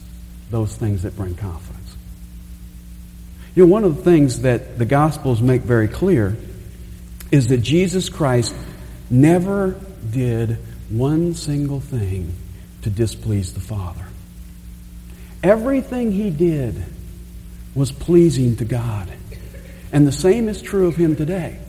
those 0.49 0.75
things 0.75 1.03
that 1.03 1.15
bring 1.15 1.35
confidence. 1.35 1.95
You 3.53 3.65
know, 3.65 3.71
one 3.71 3.83
of 3.83 3.97
the 3.97 4.03
things 4.03 4.41
that 4.41 4.79
the 4.79 4.85
Gospels 4.85 5.41
make 5.41 5.61
very 5.61 5.87
clear 5.87 6.35
is 7.29 7.49
that 7.49 7.57
Jesus 7.57 8.09
Christ 8.09 8.55
never 9.09 9.79
did 10.09 10.57
one 10.89 11.35
single 11.35 11.81
thing 11.81 12.33
to 12.81 12.89
displease 12.89 13.53
the 13.53 13.59
Father. 13.59 14.05
Everything 15.43 16.11
he 16.11 16.29
did 16.29 16.83
was 17.75 17.91
pleasing 17.91 18.55
to 18.57 18.65
God. 18.65 19.11
And 19.91 20.07
the 20.07 20.11
same 20.11 20.47
is 20.47 20.61
true 20.61 20.87
of 20.87 20.95
him 20.95 21.15
today. 21.15 21.59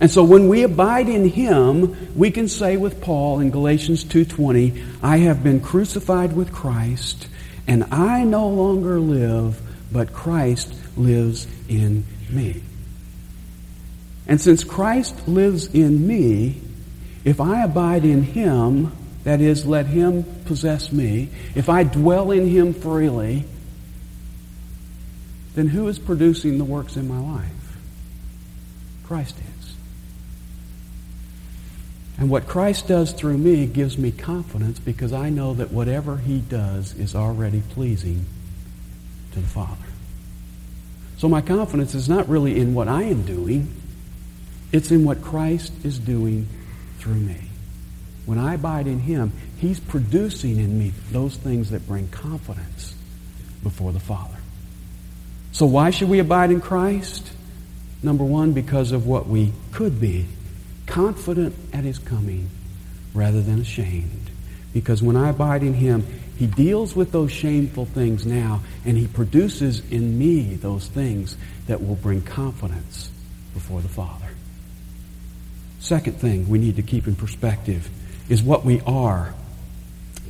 And 0.00 0.10
so 0.10 0.24
when 0.24 0.48
we 0.48 0.62
abide 0.62 1.10
in 1.10 1.28
him, 1.28 2.16
we 2.16 2.30
can 2.30 2.48
say 2.48 2.78
with 2.78 3.02
Paul 3.02 3.40
in 3.40 3.50
Galatians 3.50 4.02
2:20, 4.04 4.82
I 5.02 5.18
have 5.18 5.44
been 5.44 5.60
crucified 5.60 6.34
with 6.34 6.52
Christ, 6.52 7.28
and 7.66 7.84
I 7.92 8.24
no 8.24 8.48
longer 8.48 8.98
live, 8.98 9.60
but 9.92 10.14
Christ 10.14 10.74
lives 10.96 11.46
in 11.68 12.04
me. 12.30 12.62
And 14.26 14.40
since 14.40 14.64
Christ 14.64 15.28
lives 15.28 15.66
in 15.66 16.06
me, 16.06 16.60
if 17.24 17.40
I 17.40 17.62
abide 17.64 18.04
in 18.04 18.22
him, 18.22 18.92
that 19.24 19.42
is, 19.42 19.66
let 19.66 19.86
him 19.86 20.24
possess 20.46 20.90
me, 20.92 21.28
if 21.54 21.68
I 21.68 21.82
dwell 21.82 22.30
in 22.30 22.48
him 22.48 22.72
freely, 22.72 23.44
then 25.54 25.66
who 25.66 25.88
is 25.88 25.98
producing 25.98 26.56
the 26.56 26.64
works 26.64 26.96
in 26.96 27.06
my 27.06 27.18
life? 27.18 27.76
Christ 29.04 29.36
is. 29.36 29.49
And 32.20 32.28
what 32.28 32.46
Christ 32.46 32.86
does 32.86 33.12
through 33.12 33.38
me 33.38 33.64
gives 33.64 33.96
me 33.96 34.12
confidence 34.12 34.78
because 34.78 35.10
I 35.14 35.30
know 35.30 35.54
that 35.54 35.72
whatever 35.72 36.18
he 36.18 36.40
does 36.40 36.94
is 36.94 37.14
already 37.14 37.62
pleasing 37.70 38.26
to 39.32 39.40
the 39.40 39.48
Father. 39.48 39.86
So 41.16 41.30
my 41.30 41.40
confidence 41.40 41.94
is 41.94 42.10
not 42.10 42.28
really 42.28 42.60
in 42.60 42.74
what 42.74 42.88
I 42.88 43.04
am 43.04 43.22
doing, 43.22 43.74
it's 44.70 44.90
in 44.90 45.02
what 45.04 45.22
Christ 45.22 45.72
is 45.82 45.98
doing 45.98 46.46
through 46.98 47.14
me. 47.14 47.40
When 48.26 48.38
I 48.38 48.54
abide 48.54 48.86
in 48.86 49.00
him, 49.00 49.32
he's 49.56 49.80
producing 49.80 50.58
in 50.58 50.78
me 50.78 50.92
those 51.10 51.36
things 51.36 51.70
that 51.70 51.88
bring 51.88 52.08
confidence 52.08 52.94
before 53.62 53.92
the 53.92 54.00
Father. 54.00 54.36
So 55.52 55.64
why 55.64 55.88
should 55.90 56.10
we 56.10 56.18
abide 56.18 56.50
in 56.50 56.60
Christ? 56.60 57.32
Number 58.02 58.24
one, 58.24 58.52
because 58.52 58.92
of 58.92 59.06
what 59.06 59.26
we 59.26 59.52
could 59.72 59.98
be 59.98 60.26
confident 60.90 61.54
at 61.72 61.84
his 61.84 61.98
coming 61.98 62.50
rather 63.14 63.40
than 63.40 63.60
ashamed. 63.60 64.30
Because 64.74 65.02
when 65.02 65.16
I 65.16 65.30
abide 65.30 65.62
in 65.62 65.74
him, 65.74 66.06
he 66.36 66.46
deals 66.46 66.94
with 66.94 67.12
those 67.12 67.30
shameful 67.30 67.86
things 67.86 68.26
now, 68.26 68.60
and 68.84 68.96
he 68.96 69.06
produces 69.06 69.80
in 69.90 70.18
me 70.18 70.54
those 70.54 70.86
things 70.88 71.36
that 71.66 71.86
will 71.86 71.96
bring 71.96 72.22
confidence 72.22 73.10
before 73.54 73.80
the 73.80 73.88
Father. 73.88 74.28
Second 75.80 76.18
thing 76.18 76.48
we 76.48 76.58
need 76.58 76.76
to 76.76 76.82
keep 76.82 77.06
in 77.06 77.16
perspective 77.16 77.88
is 78.28 78.42
what 78.42 78.64
we 78.64 78.80
are. 78.82 79.34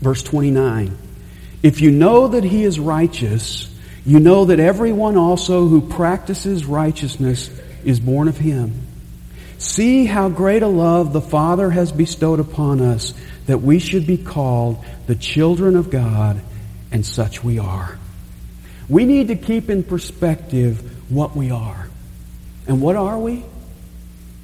Verse 0.01 0.23
29 0.23 0.97
If 1.63 1.81
you 1.81 1.91
know 1.91 2.29
that 2.29 2.45
he 2.45 2.65
is 2.65 2.79
righteous, 2.79 3.73
you 4.05 4.21
know 4.21 4.47
that 4.47 4.61
everyone 4.61 5.17
also 5.17 5.67
who 5.69 5.81
practices 5.81 6.65
righteousness 6.65 7.51
is 7.85 8.01
born 8.01 8.29
of 8.29 8.37
him. 8.37 8.90
See 9.61 10.07
how 10.07 10.31
great 10.31 10.63
a 10.63 10.67
love 10.67 11.13
the 11.13 11.21
Father 11.21 11.69
has 11.69 11.93
bestowed 11.93 12.41
upon 12.41 12.81
us 12.81 13.13
that 13.45 13.59
we 13.59 13.79
should 13.79 14.07
be 14.07 14.17
called 14.17 14.83
the 15.07 15.15
children 15.15 15.77
of 15.77 15.91
God, 15.91 16.41
and 16.91 17.05
such 17.05 17.45
we 17.45 17.59
are. 17.59 17.99
We 18.89 19.05
need 19.05 19.29
to 19.29 19.37
keep 19.37 19.69
in 19.69 19.85
perspective 19.85 21.11
what 21.11 21.37
we 21.37 21.51
are. 21.51 21.91
And 22.67 22.81
what 22.81 22.97
are 22.97 23.19
we? 23.19 23.45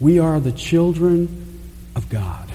We 0.00 0.18
are 0.18 0.38
the 0.38 0.52
children 0.52 1.62
of 1.96 2.10
God. 2.10 2.50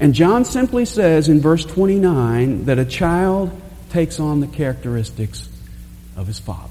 And 0.00 0.14
John 0.14 0.44
simply 0.44 0.84
says 0.84 1.28
in 1.28 1.40
verse 1.40 1.64
29 1.64 2.64
that 2.64 2.80
a 2.80 2.84
child 2.84 3.52
takes 3.90 4.18
on 4.18 4.40
the 4.40 4.48
characteristics 4.48 5.48
of 6.16 6.26
his 6.26 6.40
father. 6.40 6.67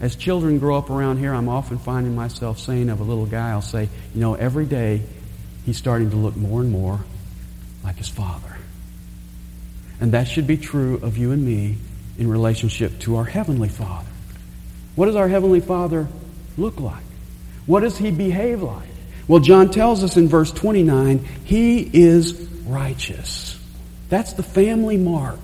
As 0.00 0.14
children 0.14 0.58
grow 0.58 0.76
up 0.76 0.90
around 0.90 1.18
here, 1.18 1.32
I'm 1.32 1.48
often 1.48 1.78
finding 1.78 2.14
myself 2.14 2.58
saying 2.58 2.90
of 2.90 3.00
a 3.00 3.04
little 3.04 3.26
guy, 3.26 3.50
I'll 3.50 3.62
say, 3.62 3.88
you 4.14 4.20
know, 4.20 4.34
every 4.34 4.66
day 4.66 5.02
he's 5.64 5.78
starting 5.78 6.10
to 6.10 6.16
look 6.16 6.36
more 6.36 6.60
and 6.60 6.70
more 6.70 7.00
like 7.82 7.96
his 7.96 8.08
father. 8.08 8.56
And 10.00 10.12
that 10.12 10.28
should 10.28 10.46
be 10.46 10.58
true 10.58 10.98
of 11.02 11.16
you 11.16 11.32
and 11.32 11.44
me 11.44 11.76
in 12.18 12.28
relationship 12.28 12.98
to 13.00 13.16
our 13.16 13.24
Heavenly 13.24 13.68
Father. 13.68 14.08
What 14.94 15.06
does 15.06 15.16
our 15.16 15.28
Heavenly 15.28 15.60
Father 15.60 16.08
look 16.58 16.78
like? 16.78 17.04
What 17.64 17.80
does 17.80 17.96
he 17.96 18.10
behave 18.10 18.62
like? 18.62 18.88
Well, 19.28 19.40
John 19.40 19.70
tells 19.70 20.04
us 20.04 20.16
in 20.16 20.28
verse 20.28 20.52
29, 20.52 21.18
he 21.44 21.80
is 21.80 22.34
righteous. 22.66 23.58
That's 24.08 24.34
the 24.34 24.42
family 24.42 24.96
mark. 24.96 25.40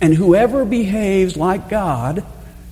And 0.00 0.12
whoever 0.12 0.64
behaves 0.64 1.36
like 1.36 1.68
God, 1.68 2.24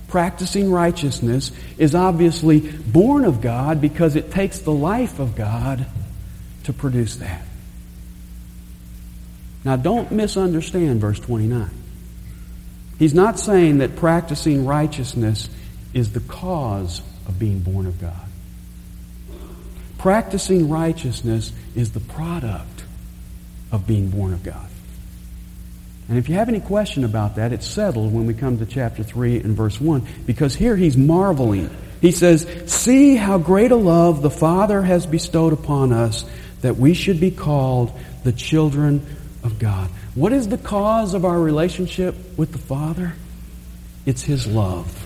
practicing 0.07 0.71
righteousness, 0.71 1.51
is 1.77 1.95
obviously 1.95 2.59
born 2.59 3.25
of 3.25 3.41
God 3.41 3.81
because 3.81 4.15
it 4.15 4.31
takes 4.31 4.59
the 4.59 4.71
life 4.71 5.19
of 5.19 5.35
God 5.35 5.85
to 6.63 6.73
produce 6.73 7.17
that. 7.17 7.41
Now, 9.63 9.75
don't 9.75 10.11
misunderstand 10.11 11.01
verse 11.01 11.19
29. 11.19 11.69
He's 12.99 13.13
not 13.13 13.39
saying 13.39 13.79
that 13.79 13.95
practicing 13.95 14.65
righteousness 14.65 15.49
is 15.93 16.13
the 16.13 16.19
cause 16.19 17.01
of 17.27 17.39
being 17.39 17.59
born 17.59 17.87
of 17.87 17.99
God. 17.99 18.13
Practicing 19.97 20.69
righteousness 20.69 21.51
is 21.75 21.91
the 21.91 21.99
product 21.99 22.83
of 23.71 23.87
being 23.87 24.09
born 24.09 24.33
of 24.33 24.43
God. 24.43 24.67
And 26.07 26.17
if 26.17 26.29
you 26.29 26.35
have 26.35 26.49
any 26.49 26.59
question 26.59 27.03
about 27.03 27.35
that, 27.37 27.51
it's 27.51 27.65
settled 27.65 28.13
when 28.13 28.27
we 28.27 28.33
come 28.33 28.59
to 28.59 28.65
chapter 28.65 29.03
3 29.03 29.39
and 29.39 29.57
verse 29.57 29.81
1, 29.81 30.05
because 30.25 30.53
here 30.53 30.75
he's 30.75 30.95
marveling. 30.95 31.75
He 31.99 32.11
says, 32.11 32.47
See 32.67 33.15
how 33.15 33.39
great 33.39 33.71
a 33.71 33.75
love 33.75 34.21
the 34.21 34.29
Father 34.29 34.81
has 34.81 35.05
bestowed 35.07 35.53
upon 35.53 35.91
us 35.91 36.25
that 36.61 36.77
we 36.77 36.93
should 36.93 37.19
be 37.19 37.31
called 37.31 37.97
the 38.23 38.31
children 38.31 39.05
of 39.43 39.57
God. 39.57 39.89
What 40.13 40.31
is 40.31 40.47
the 40.47 40.57
cause 40.57 41.13
of 41.13 41.25
our 41.25 41.39
relationship 41.39 42.15
with 42.37 42.51
the 42.51 42.59
Father? 42.59 43.13
It's 44.05 44.21
His 44.21 44.45
love. 44.45 45.03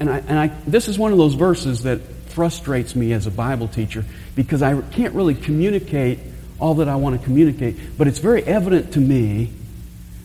And, 0.00 0.10
I, 0.10 0.18
and 0.18 0.38
I, 0.38 0.48
this 0.66 0.88
is 0.88 0.98
one 0.98 1.12
of 1.12 1.18
those 1.18 1.34
verses 1.34 1.84
that 1.84 2.00
frustrates 2.30 2.96
me 2.96 3.12
as 3.12 3.28
a 3.28 3.30
Bible 3.30 3.68
teacher 3.68 4.04
because 4.34 4.62
I 4.62 4.80
can't 4.80 5.14
really 5.14 5.36
communicate 5.36 6.18
all 6.58 6.74
that 6.74 6.88
I 6.88 6.96
want 6.96 7.18
to 7.18 7.24
communicate, 7.24 7.76
but 7.98 8.08
it's 8.08 8.18
very 8.18 8.42
evident 8.42 8.92
to 8.94 9.00
me 9.00 9.50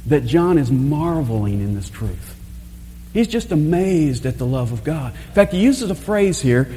that 0.08 0.26
John 0.26 0.58
is 0.58 0.72
marveling 0.72 1.62
in 1.62 1.76
this 1.76 1.90
truth. 1.90 2.36
He's 3.14 3.28
just 3.28 3.52
amazed 3.52 4.26
at 4.26 4.38
the 4.38 4.46
love 4.46 4.72
of 4.72 4.84
God. 4.84 5.14
In 5.14 5.34
fact, 5.34 5.54
he 5.54 5.60
uses 5.60 5.90
a 5.90 5.96
phrase 5.96 6.40
here. 6.40 6.70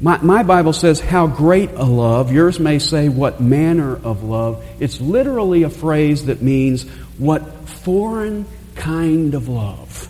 My, 0.00 0.18
my 0.18 0.42
Bible 0.42 0.72
says, 0.72 0.98
How 0.98 1.26
great 1.26 1.70
a 1.70 1.84
love. 1.84 2.32
Yours 2.32 2.58
may 2.58 2.78
say, 2.78 3.08
What 3.08 3.40
manner 3.40 3.94
of 3.94 4.24
love. 4.24 4.64
It's 4.80 5.00
literally 5.00 5.62
a 5.62 5.70
phrase 5.70 6.26
that 6.26 6.42
means, 6.42 6.88
What 7.18 7.68
foreign 7.68 8.46
kind 8.74 9.34
of 9.34 9.48
love. 9.48 10.08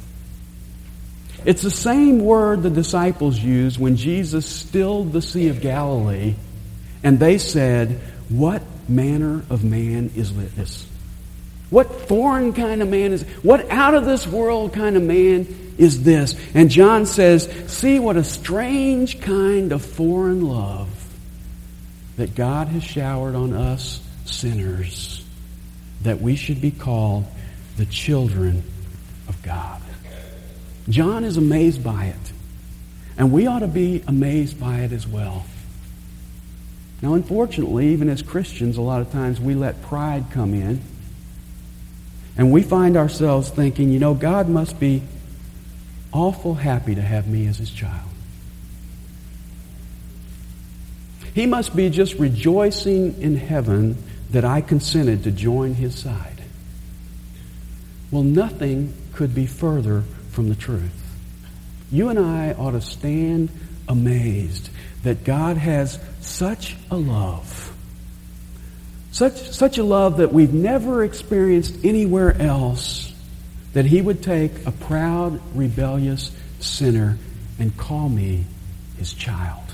It's 1.44 1.62
the 1.62 1.70
same 1.70 2.20
word 2.20 2.62
the 2.62 2.70
disciples 2.70 3.38
used 3.38 3.78
when 3.78 3.96
Jesus 3.96 4.46
stilled 4.46 5.12
the 5.12 5.22
Sea 5.22 5.48
of 5.48 5.60
Galilee, 5.60 6.34
and 7.02 7.18
they 7.18 7.38
said, 7.38 8.00
What 8.30 8.62
manner 8.88 9.44
of 9.50 9.64
man 9.64 10.12
is 10.14 10.34
this? 10.54 10.86
What 11.68 12.08
foreign 12.08 12.52
kind 12.52 12.80
of 12.80 12.88
man 12.88 13.12
is 13.12 13.22
what 13.42 13.70
out 13.70 13.94
of 13.94 14.04
this 14.04 14.26
world 14.26 14.72
kind 14.72 14.96
of 14.96 15.02
man 15.02 15.74
is 15.78 16.02
this? 16.02 16.34
And 16.54 16.70
John 16.70 17.06
says, 17.06 17.48
See 17.66 17.98
what 17.98 18.16
a 18.16 18.24
strange 18.24 19.20
kind 19.20 19.72
of 19.72 19.84
foreign 19.84 20.46
love 20.46 20.88
that 22.16 22.34
God 22.34 22.68
has 22.68 22.84
showered 22.84 23.34
on 23.34 23.52
us 23.52 24.00
sinners, 24.24 25.24
that 26.02 26.20
we 26.20 26.36
should 26.36 26.60
be 26.60 26.70
called 26.70 27.26
the 27.76 27.86
children 27.86 28.62
of 29.28 29.42
God. 29.42 29.80
John 30.88 31.24
is 31.24 31.36
amazed 31.36 31.82
by 31.82 32.06
it. 32.06 32.32
And 33.16 33.32
we 33.32 33.46
ought 33.46 33.60
to 33.60 33.68
be 33.68 34.02
amazed 34.06 34.58
by 34.58 34.78
it 34.80 34.92
as 34.92 35.06
well. 35.06 35.44
Now, 37.02 37.14
unfortunately, 37.14 37.88
even 37.88 38.08
as 38.08 38.20
Christians, 38.20 38.76
a 38.76 38.82
lot 38.82 39.00
of 39.00 39.10
times 39.10 39.40
we 39.40 39.54
let 39.54 39.80
pride 39.82 40.26
come 40.32 40.52
in. 40.52 40.80
And 42.36 42.52
we 42.52 42.62
find 42.62 42.96
ourselves 42.96 43.50
thinking, 43.50 43.90
you 43.90 43.98
know, 43.98 44.14
God 44.14 44.48
must 44.48 44.78
be 44.78 45.02
awful 46.12 46.54
happy 46.54 46.94
to 46.94 47.02
have 47.02 47.26
me 47.26 47.46
as 47.46 47.58
his 47.58 47.70
child. 47.70 48.08
He 51.34 51.46
must 51.46 51.74
be 51.76 51.90
just 51.90 52.14
rejoicing 52.14 53.20
in 53.22 53.36
heaven 53.36 53.96
that 54.30 54.44
I 54.44 54.60
consented 54.60 55.24
to 55.24 55.30
join 55.30 55.74
his 55.74 55.98
side. 55.98 56.42
Well, 58.10 58.22
nothing 58.22 58.94
could 59.12 59.34
be 59.34 59.46
further 59.46 60.02
from 60.30 60.48
the 60.48 60.54
truth. 60.54 60.96
You 61.92 62.08
and 62.08 62.18
I 62.18 62.52
ought 62.52 62.72
to 62.72 62.80
stand 62.80 63.50
amazed 63.90 64.70
that 65.02 65.24
God 65.24 65.56
has 65.56 65.98
such 66.20 66.76
a 66.90 66.96
love. 66.96 67.74
Such, 69.12 69.50
such 69.50 69.78
a 69.78 69.82
love 69.82 70.18
that 70.18 70.32
we've 70.32 70.54
never 70.54 71.02
experienced 71.04 71.84
anywhere 71.84 72.40
else, 72.40 73.12
that 73.72 73.84
He 73.84 74.00
would 74.00 74.22
take 74.22 74.64
a 74.64 74.70
proud, 74.70 75.40
rebellious 75.54 76.30
sinner 76.60 77.18
and 77.58 77.76
call 77.76 78.08
me 78.08 78.44
His 78.96 79.12
child. 79.12 79.64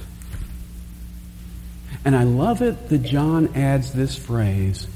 And 2.04 2.16
I 2.16 2.22
love 2.22 2.62
it 2.62 2.88
that 2.88 3.02
John 3.02 3.54
adds 3.54 3.92
this 3.92 4.16
phrase, 4.16 4.86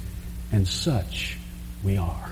and 0.53 0.67
such 0.67 1.37
we 1.85 1.99
are. 1.99 2.30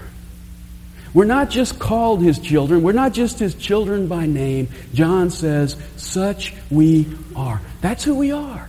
We're 1.14 1.24
not 1.24 1.50
just 1.50 1.78
called 1.78 2.22
his 2.22 2.38
children. 2.38 2.82
We're 2.82 2.92
not 2.92 3.12
just 3.12 3.38
his 3.38 3.54
children 3.54 4.08
by 4.08 4.26
name. 4.26 4.68
John 4.92 5.30
says, 5.30 5.76
such 5.96 6.54
we 6.70 7.06
are. 7.34 7.60
That's 7.80 8.04
who 8.04 8.14
we 8.14 8.32
are. 8.32 8.68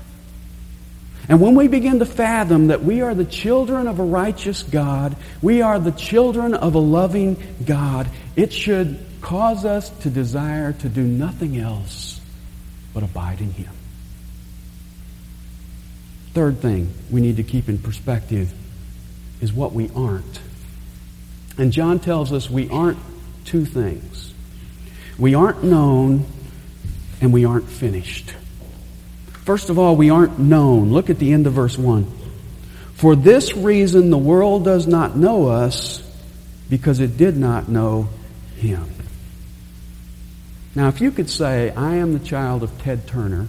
And 1.27 1.39
when 1.39 1.53
we 1.53 1.67
begin 1.67 1.99
to 1.99 2.05
fathom 2.05 2.67
that 2.67 2.83
we 2.83 3.01
are 3.01 3.13
the 3.13 3.25
children 3.25 3.87
of 3.87 3.99
a 3.99 4.03
righteous 4.03 4.63
God, 4.63 5.15
we 5.43 5.61
are 5.61 5.79
the 5.79 5.91
children 5.91 6.55
of 6.55 6.73
a 6.73 6.79
loving 6.79 7.37
God, 7.65 8.09
it 8.35 8.51
should 8.51 9.05
cause 9.21 9.63
us 9.63 9.89
to 10.01 10.09
desire 10.09 10.73
to 10.73 10.89
do 10.89 11.03
nothing 11.03 11.57
else 11.57 12.19
but 12.95 13.03
abide 13.03 13.41
in 13.41 13.51
Him. 13.51 13.71
Third 16.33 16.61
thing 16.61 16.91
we 17.11 17.21
need 17.21 17.37
to 17.37 17.43
keep 17.43 17.69
in 17.69 17.77
perspective 17.77 18.51
is 19.39 19.53
what 19.53 19.73
we 19.73 19.91
aren't. 19.95 20.39
And 21.59 21.73
John 21.73 21.99
tells 21.99 22.31
us 22.31 22.49
we 22.49 22.69
aren't 22.69 22.97
two 23.43 23.65
things. 23.65 24.33
We 25.17 25.35
aren't 25.35 25.61
known 25.61 26.25
and 27.19 27.33
we 27.33 27.43
aren't 27.43 27.67
finished. 27.67 28.33
First 29.43 29.69
of 29.69 29.77
all, 29.77 29.97
we 29.97 30.09
aren't 30.09 30.39
known. 30.39 30.93
Look 30.93 31.09
at 31.09 31.19
the 31.19 31.33
end 31.33 31.47
of 31.47 31.53
verse 31.53 31.77
1. 31.77 32.09
For 32.93 33.13
this 33.13 33.57
reason 33.57 34.09
the 34.09 34.17
world 34.17 34.63
does 34.63 34.87
not 34.87 35.17
know 35.17 35.49
us 35.49 36.01
because 36.69 37.01
it 37.01 37.17
did 37.17 37.35
not 37.35 37.67
know 37.67 38.07
him. 38.55 38.85
Now, 40.75 40.87
if 40.87 41.01
you 41.01 41.11
could 41.11 41.29
say, 41.29 41.71
I 41.71 41.95
am 41.95 42.13
the 42.13 42.23
child 42.23 42.63
of 42.63 42.81
Ted 42.81 43.05
Turner, 43.05 43.47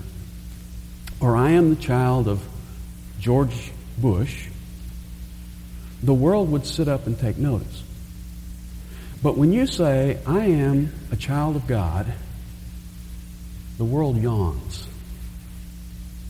or 1.21 1.37
I 1.37 1.51
am 1.51 1.71
the 1.71 1.81
child 1.81 2.27
of 2.27 2.43
George 3.21 3.71
Bush, 3.99 4.49
the 6.03 6.15
world 6.15 6.51
would 6.51 6.67
sit 6.67 6.89
up 6.89 7.07
and 7.07 7.17
take 7.17 7.39
notice. 7.39 7.85
But 9.23 9.37
when 9.37 9.53
you 9.53 9.67
say, 9.67 10.19
I 10.27 10.47
am 10.47 10.93
a 11.13 11.17
child 11.17 11.57
of 11.57 11.67
God, 11.67 12.11
the 13.77 13.85
world 13.85 14.21
yawns 14.21 14.87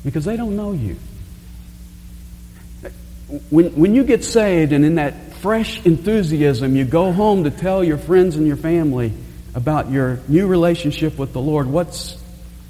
because 0.05 0.25
they 0.25 0.37
don't 0.37 0.57
know 0.57 0.73
you. 0.73 0.97
When, 3.51 3.67
when 3.77 3.95
you 3.95 4.03
get 4.03 4.25
saved 4.25 4.73
and 4.73 4.85
in 4.85 4.97
that 4.97 5.35
fresh 5.35 5.85
enthusiasm, 5.87 6.75
you 6.75 6.85
go 6.85 7.13
home 7.13 7.45
to 7.45 7.51
tell 7.51 7.85
your 7.85 7.99
friends 7.99 8.37
and 8.37 8.47
your 8.47 8.57
family 8.57 9.13
about 9.55 9.91
your 9.91 10.21
new 10.29 10.47
relationship 10.47 11.19
with 11.19 11.33
the 11.33 11.41
Lord, 11.41 11.67
what's 11.67 12.17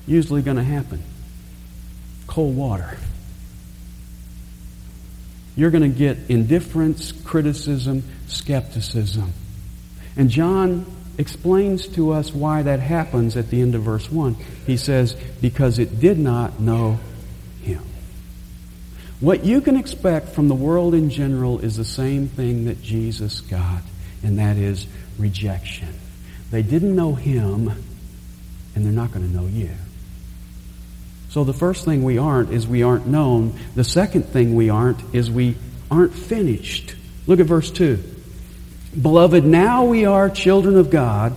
usually 0.07 0.43
going 0.43 0.57
to 0.57 0.63
happen? 0.63 1.03
Cold 2.27 2.57
water. 2.57 2.97
You're 5.57 5.71
going 5.71 5.83
to 5.83 5.99
get 5.99 6.19
indifference, 6.29 7.13
criticism, 7.13 8.03
skepticism. 8.27 9.33
And 10.21 10.29
John 10.29 10.85
explains 11.17 11.89
to 11.89 12.13
us 12.13 12.31
why 12.31 12.61
that 12.61 12.79
happens 12.79 13.39
at 13.39 13.49
the 13.49 13.63
end 13.63 13.75
of 13.75 13.85
verse 13.85 14.13
1. 14.13 14.35
He 14.67 14.77
says, 14.77 15.15
Because 15.41 15.79
it 15.79 15.99
did 15.99 16.19
not 16.19 16.61
know 16.61 17.01
him. 17.63 17.83
What 19.21 19.43
you 19.47 19.63
can 19.63 19.79
expect 19.79 20.29
from 20.29 20.49
the 20.49 20.55
world 20.55 20.93
in 20.93 21.09
general 21.09 21.61
is 21.61 21.79
the 21.79 21.87
same 21.87 22.29
thing 22.29 22.67
that 22.67 22.83
Jesus 22.83 23.41
got, 23.41 23.81
and 24.23 24.39
that 24.39 24.59
is 24.59 24.87
rejection. 25.19 25.89
They 26.51 26.61
didn't 26.61 26.95
know 26.95 27.15
him, 27.15 27.71
and 28.75 28.85
they're 28.85 28.93
not 28.93 29.13
going 29.13 29.27
to 29.27 29.35
know 29.35 29.47
you. 29.47 29.71
So 31.31 31.45
the 31.45 31.55
first 31.55 31.87
thing 31.87 32.05
we 32.05 32.19
aren't 32.19 32.51
is 32.51 32.69
we 32.69 32.83
aren't 32.83 33.07
known. 33.07 33.59
The 33.75 33.85
second 33.85 34.25
thing 34.25 34.55
we 34.55 34.69
aren't 34.69 35.15
is 35.15 35.31
we 35.31 35.57
aren't 35.91 36.13
finished. 36.13 36.95
Look 37.27 37.41
at 37.41 37.47
verse 37.47 37.71
2. 37.71 38.20
Beloved, 38.99 39.45
now 39.45 39.85
we 39.85 40.05
are 40.05 40.29
children 40.29 40.77
of 40.77 40.91
God, 40.91 41.37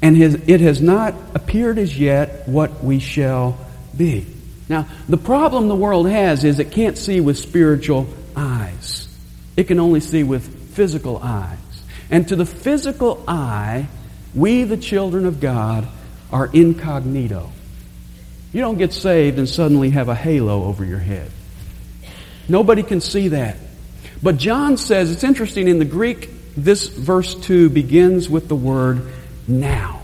and 0.00 0.16
it 0.20 0.60
has 0.60 0.80
not 0.80 1.14
appeared 1.34 1.78
as 1.78 1.98
yet 1.98 2.48
what 2.48 2.84
we 2.84 3.00
shall 3.00 3.58
be. 3.96 4.26
Now, 4.68 4.86
the 5.08 5.16
problem 5.16 5.68
the 5.68 5.74
world 5.74 6.08
has 6.08 6.44
is 6.44 6.58
it 6.58 6.70
can't 6.70 6.96
see 6.96 7.20
with 7.20 7.38
spiritual 7.38 8.06
eyes. 8.36 9.08
It 9.56 9.64
can 9.64 9.80
only 9.80 10.00
see 10.00 10.22
with 10.22 10.74
physical 10.74 11.18
eyes. 11.18 11.58
And 12.10 12.28
to 12.28 12.36
the 12.36 12.46
physical 12.46 13.24
eye, 13.26 13.88
we, 14.34 14.62
the 14.64 14.76
children 14.76 15.26
of 15.26 15.40
God, 15.40 15.88
are 16.30 16.46
incognito. 16.46 17.50
You 18.52 18.60
don't 18.60 18.78
get 18.78 18.92
saved 18.92 19.38
and 19.38 19.48
suddenly 19.48 19.90
have 19.90 20.08
a 20.08 20.14
halo 20.14 20.64
over 20.64 20.84
your 20.84 20.98
head. 21.00 21.30
Nobody 22.48 22.82
can 22.82 23.00
see 23.00 23.28
that. 23.28 23.56
But 24.22 24.36
John 24.36 24.76
says, 24.76 25.10
it's 25.10 25.24
interesting, 25.24 25.66
in 25.68 25.78
the 25.78 25.84
Greek, 25.84 26.30
this 26.64 26.88
verse 26.88 27.34
2 27.34 27.70
begins 27.70 28.28
with 28.28 28.48
the 28.48 28.56
word 28.56 29.02
now. 29.46 30.00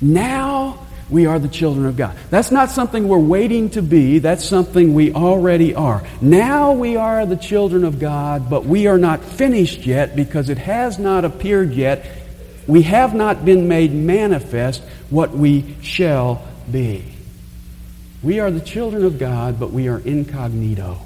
Now 0.00 0.86
we 1.08 1.26
are 1.26 1.38
the 1.38 1.48
children 1.48 1.86
of 1.86 1.96
God. 1.96 2.16
That's 2.30 2.50
not 2.50 2.70
something 2.70 3.06
we're 3.06 3.18
waiting 3.18 3.70
to 3.70 3.82
be, 3.82 4.18
that's 4.18 4.44
something 4.44 4.94
we 4.94 5.12
already 5.12 5.74
are. 5.74 6.02
Now 6.20 6.72
we 6.72 6.96
are 6.96 7.24
the 7.26 7.36
children 7.36 7.84
of 7.84 8.00
God, 8.00 8.50
but 8.50 8.64
we 8.64 8.86
are 8.86 8.98
not 8.98 9.22
finished 9.22 9.86
yet 9.86 10.16
because 10.16 10.48
it 10.48 10.58
has 10.58 10.98
not 10.98 11.24
appeared 11.24 11.72
yet. 11.72 12.06
We 12.66 12.82
have 12.82 13.14
not 13.14 13.44
been 13.44 13.68
made 13.68 13.92
manifest 13.92 14.82
what 15.10 15.30
we 15.30 15.76
shall 15.80 16.42
be. 16.70 17.04
We 18.22 18.40
are 18.40 18.50
the 18.50 18.60
children 18.60 19.04
of 19.04 19.18
God, 19.18 19.60
but 19.60 19.70
we 19.70 19.88
are 19.88 20.00
incognito. 20.00 20.98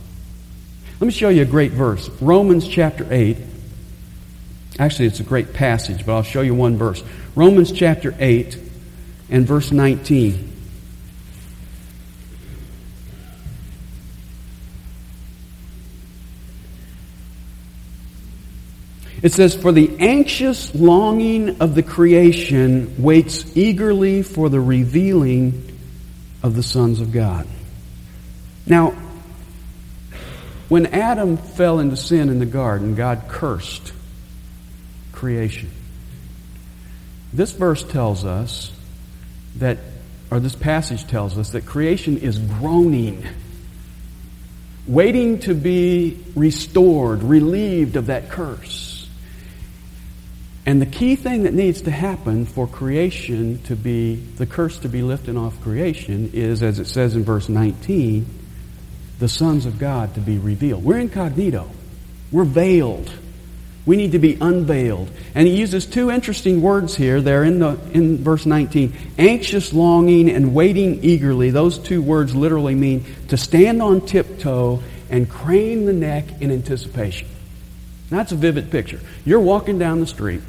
Let 1.00 1.06
me 1.06 1.12
show 1.12 1.28
you 1.28 1.42
a 1.42 1.46
great 1.46 1.72
verse. 1.72 2.09
Romans 2.20 2.66
chapter 2.66 3.06
8. 3.11 3.37
Actually, 4.81 5.09
it's 5.09 5.21
a 5.21 5.25
great 5.25 5.53
passage, 5.53 6.07
but 6.07 6.14
I'll 6.14 6.23
show 6.23 6.40
you 6.40 6.55
one 6.55 6.79
verse. 6.79 7.05
Romans 7.35 7.71
chapter 7.71 8.14
8 8.19 8.59
and 9.29 9.47
verse 9.47 9.71
19. 9.71 10.47
It 19.21 19.35
says, 19.35 19.55
For 19.55 19.71
the 19.71 19.99
anxious 19.99 20.75
longing 20.75 21.61
of 21.61 21.75
the 21.75 21.83
creation 21.83 23.03
waits 23.03 23.55
eagerly 23.55 24.23
for 24.23 24.49
the 24.49 24.61
revealing 24.61 25.79
of 26.43 26.57
the 26.57 26.62
sons 26.62 27.03
of 27.03 27.12
God. 27.12 27.47
Now, 28.64 28.93
when 30.71 30.87
Adam 30.87 31.37
fell 31.37 31.81
into 31.81 31.99
sin 31.99 32.31
in 32.31 32.38
the 32.38 32.47
garden, 32.47 32.95
God 32.95 33.25
cursed 33.29 33.93
creation. 35.20 35.70
This 37.30 37.52
verse 37.52 37.85
tells 37.85 38.24
us 38.24 38.72
that, 39.56 39.76
or 40.30 40.40
this 40.40 40.56
passage 40.56 41.06
tells 41.06 41.37
us 41.37 41.50
that 41.50 41.66
creation 41.66 42.16
is 42.16 42.38
groaning, 42.38 43.22
waiting 44.87 45.40
to 45.40 45.54
be 45.54 46.18
restored, 46.35 47.22
relieved 47.22 47.96
of 47.96 48.06
that 48.06 48.30
curse. 48.30 49.06
And 50.64 50.80
the 50.80 50.87
key 50.87 51.16
thing 51.16 51.42
that 51.42 51.52
needs 51.52 51.83
to 51.83 51.90
happen 51.90 52.46
for 52.46 52.66
creation 52.66 53.61
to 53.64 53.76
be, 53.76 54.14
the 54.14 54.46
curse 54.46 54.78
to 54.78 54.88
be 54.88 55.02
lifted 55.02 55.37
off 55.37 55.61
creation 55.61 56.30
is, 56.33 56.62
as 56.62 56.78
it 56.78 56.87
says 56.87 57.14
in 57.14 57.24
verse 57.24 57.50
19, 57.50 58.26
the 59.18 59.28
sons 59.28 59.66
of 59.66 59.78
God 59.78 60.14
to 60.14 60.20
be 60.20 60.38
revealed. 60.38 60.83
We're 60.83 60.98
incognito. 60.98 61.70
We're 62.33 62.44
veiled. 62.44 63.11
We 63.87 63.97
need 63.97 64.12
to 64.12 64.19
be 64.19 64.37
unveiled. 64.40 65.11
And 65.35 65.49
he 65.49 65.57
uses 65.57 65.87
two 65.87 66.11
interesting 66.11 66.61
words 66.61 66.95
here 66.95 67.21
there 67.21 67.45
in, 67.45 67.61
the, 67.61 67.79
in 67.93 68.19
verse 68.19 68.45
19. 68.45 68.93
Anxious 69.19 69.73
longing 69.73 70.31
and 70.31 70.55
waiting 70.55 71.03
eagerly. 71.03 71.51
Those 71.51 71.79
two 71.79 72.03
words 72.03 72.35
literally 72.35 72.75
mean 72.75 73.05
to 73.29 73.37
stand 73.37 73.81
on 73.83 74.03
tiptoe 74.03 74.83
and 75.09 75.29
crane 75.29 75.87
the 75.87 75.93
neck 75.93 76.40
in 76.40 76.51
anticipation. 76.51 77.29
That's 78.11 78.33
a 78.33 78.37
vivid 78.37 78.71
picture. 78.71 79.01
You're 79.25 79.40
walking 79.40 79.79
down 79.79 80.01
the 80.01 80.07
street 80.07 80.43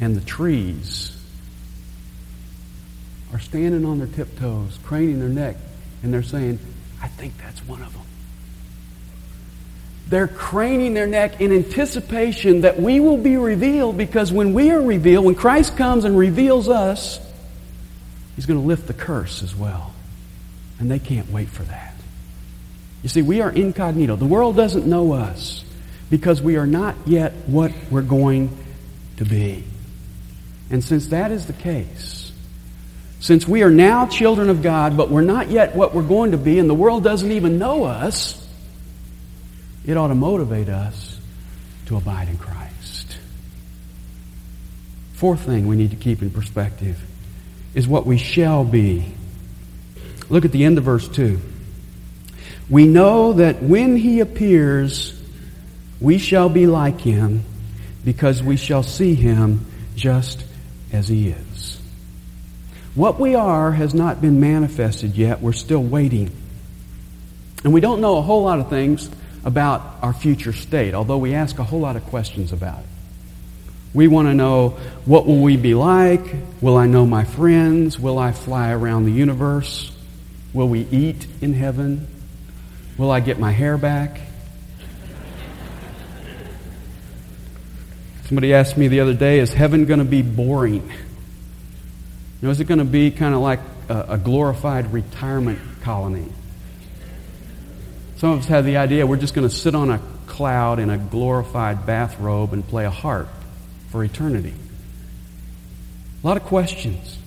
and 0.00 0.16
the 0.16 0.24
trees 0.24 1.16
are 3.32 3.40
standing 3.40 3.84
on 3.84 3.98
their 3.98 4.08
tiptoes, 4.08 4.78
craning 4.84 5.18
their 5.18 5.28
neck, 5.28 5.56
and 6.02 6.12
they're 6.12 6.22
saying, 6.22 6.58
I 7.02 7.08
think 7.08 7.36
that's 7.38 7.60
one 7.66 7.82
of 7.82 7.92
them. 7.92 8.03
They're 10.14 10.28
craning 10.28 10.94
their 10.94 11.08
neck 11.08 11.40
in 11.40 11.50
anticipation 11.50 12.60
that 12.60 12.78
we 12.78 13.00
will 13.00 13.16
be 13.16 13.36
revealed 13.36 13.98
because 13.98 14.32
when 14.32 14.54
we 14.54 14.70
are 14.70 14.80
revealed, 14.80 15.24
when 15.24 15.34
Christ 15.34 15.76
comes 15.76 16.04
and 16.04 16.16
reveals 16.16 16.68
us, 16.68 17.18
He's 18.36 18.46
going 18.46 18.60
to 18.60 18.64
lift 18.64 18.86
the 18.86 18.94
curse 18.94 19.42
as 19.42 19.56
well. 19.56 19.92
And 20.78 20.88
they 20.88 21.00
can't 21.00 21.28
wait 21.32 21.48
for 21.48 21.64
that. 21.64 21.96
You 23.02 23.08
see, 23.08 23.22
we 23.22 23.40
are 23.40 23.50
incognito. 23.50 24.14
The 24.14 24.24
world 24.24 24.54
doesn't 24.54 24.86
know 24.86 25.14
us 25.14 25.64
because 26.10 26.40
we 26.40 26.58
are 26.58 26.66
not 26.66 26.94
yet 27.06 27.32
what 27.46 27.72
we're 27.90 28.02
going 28.02 28.56
to 29.16 29.24
be. 29.24 29.64
And 30.70 30.84
since 30.84 31.08
that 31.08 31.32
is 31.32 31.46
the 31.46 31.54
case, 31.54 32.30
since 33.18 33.48
we 33.48 33.64
are 33.64 33.70
now 33.70 34.06
children 34.06 34.48
of 34.48 34.62
God, 34.62 34.96
but 34.96 35.10
we're 35.10 35.22
not 35.22 35.50
yet 35.50 35.74
what 35.74 35.92
we're 35.92 36.06
going 36.06 36.30
to 36.30 36.38
be, 36.38 36.60
and 36.60 36.70
the 36.70 36.74
world 36.74 37.02
doesn't 37.02 37.32
even 37.32 37.58
know 37.58 37.82
us, 37.82 38.43
it 39.86 39.96
ought 39.96 40.08
to 40.08 40.14
motivate 40.14 40.68
us 40.68 41.18
to 41.86 41.96
abide 41.96 42.28
in 42.28 42.38
Christ. 42.38 43.18
Fourth 45.14 45.40
thing 45.40 45.66
we 45.66 45.76
need 45.76 45.90
to 45.90 45.96
keep 45.96 46.22
in 46.22 46.30
perspective 46.30 47.00
is 47.74 47.86
what 47.86 48.06
we 48.06 48.18
shall 48.18 48.64
be. 48.64 49.12
Look 50.28 50.44
at 50.44 50.52
the 50.52 50.64
end 50.64 50.78
of 50.78 50.84
verse 50.84 51.06
2. 51.08 51.40
We 52.70 52.86
know 52.86 53.34
that 53.34 53.62
when 53.62 53.96
he 53.96 54.20
appears, 54.20 55.20
we 56.00 56.18
shall 56.18 56.48
be 56.48 56.66
like 56.66 57.00
him 57.00 57.44
because 58.04 58.42
we 58.42 58.56
shall 58.56 58.82
see 58.82 59.14
him 59.14 59.66
just 59.96 60.44
as 60.92 61.08
he 61.08 61.28
is. 61.28 61.80
What 62.94 63.18
we 63.18 63.34
are 63.34 63.72
has 63.72 63.92
not 63.92 64.20
been 64.20 64.40
manifested 64.40 65.16
yet. 65.16 65.40
We're 65.40 65.52
still 65.52 65.82
waiting. 65.82 66.30
And 67.64 67.72
we 67.72 67.80
don't 67.80 68.00
know 68.00 68.16
a 68.18 68.22
whole 68.22 68.44
lot 68.44 68.60
of 68.60 68.70
things 68.70 69.10
about 69.44 69.98
our 70.02 70.12
future 70.12 70.52
state, 70.52 70.94
although 70.94 71.18
we 71.18 71.34
ask 71.34 71.58
a 71.58 71.64
whole 71.64 71.80
lot 71.80 71.96
of 71.96 72.04
questions 72.06 72.52
about 72.52 72.80
it. 72.80 72.86
We 73.92 74.08
want 74.08 74.26
to 74.26 74.34
know 74.34 74.70
what 75.04 75.26
will 75.26 75.40
we 75.40 75.56
be 75.56 75.74
like? 75.74 76.22
Will 76.60 76.76
I 76.76 76.86
know 76.86 77.06
my 77.06 77.24
friends? 77.24 77.98
Will 77.98 78.18
I 78.18 78.32
fly 78.32 78.72
around 78.72 79.04
the 79.04 79.12
universe? 79.12 79.92
Will 80.52 80.68
we 80.68 80.80
eat 80.90 81.26
in 81.40 81.54
heaven? 81.54 82.08
Will 82.98 83.10
I 83.10 83.20
get 83.20 83.38
my 83.38 83.52
hair 83.52 83.78
back? 83.78 84.20
Somebody 88.26 88.54
asked 88.54 88.76
me 88.76 88.88
the 88.88 89.00
other 89.00 89.14
day, 89.14 89.38
is 89.38 89.52
heaven 89.52 89.84
going 89.84 89.98
to 89.98 90.04
be 90.04 90.22
boring? 90.22 90.90
You 90.90 92.48
know, 92.48 92.50
is 92.50 92.58
it 92.58 92.64
going 92.64 92.78
to 92.78 92.84
be 92.84 93.10
kind 93.10 93.34
of 93.34 93.42
like 93.42 93.60
a, 93.88 94.06
a 94.10 94.18
glorified 94.18 94.92
retirement 94.92 95.58
colony? 95.82 96.26
Some 98.16 98.30
of 98.30 98.40
us 98.40 98.46
have 98.46 98.64
the 98.64 98.76
idea 98.76 99.06
we're 99.06 99.16
just 99.16 99.34
going 99.34 99.48
to 99.48 99.54
sit 99.54 99.74
on 99.74 99.90
a 99.90 100.00
cloud 100.26 100.78
in 100.78 100.90
a 100.90 100.98
glorified 100.98 101.86
bathrobe 101.86 102.52
and 102.52 102.66
play 102.66 102.84
a 102.84 102.90
harp 102.90 103.28
for 103.90 104.02
eternity. 104.04 104.54
A 106.22 106.26
lot 106.26 106.36
of 106.36 106.44
questions. 106.44 107.18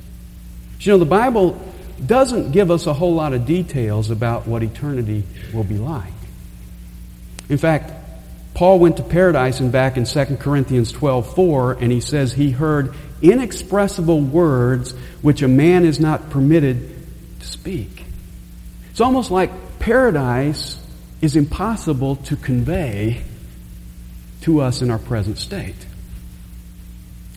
You 0.80 0.94
know, 0.94 0.98
the 1.00 1.06
Bible 1.06 1.62
doesn't 2.04 2.52
give 2.52 2.72
us 2.72 2.88
a 2.88 2.94
whole 2.94 3.14
lot 3.14 3.34
of 3.34 3.46
details 3.46 4.10
about 4.12 4.48
what 4.48 4.64
eternity 4.64 5.24
will 5.54 5.64
be 5.64 5.78
like. 5.78 6.14
In 7.50 7.58
fact, 7.58 7.92
Paul 8.54 8.80
went 8.80 8.98
to 8.98 9.04
paradise 9.04 9.60
and 9.60 9.72
back 9.72 9.98
in 9.98 10.06
2 10.06 10.38
Corinthians 10.38 10.92
12 10.92 11.36
4, 11.36 11.74
and 11.74 11.92
he 11.92 12.02
says 12.02 12.34
he 12.34 12.52
heard 12.52 12.96
inexpressible 13.22 14.22
words 14.22 14.94
which 15.22 15.42
a 15.42 15.48
man 15.48 15.86
is 15.86 16.00
not 16.00 16.30
permitted 16.30 16.96
to 17.40 17.46
speak. 17.46 18.04
It's 18.92 19.02
almost 19.02 19.30
like 19.30 19.52
paradise 19.88 20.78
is 21.22 21.38
impossible 21.38 22.18
to 22.18 22.36
convey 22.36 23.22
to 24.42 24.60
us 24.60 24.82
in 24.82 24.92
our 24.92 25.00
present 25.00 25.38
state. 25.38 25.88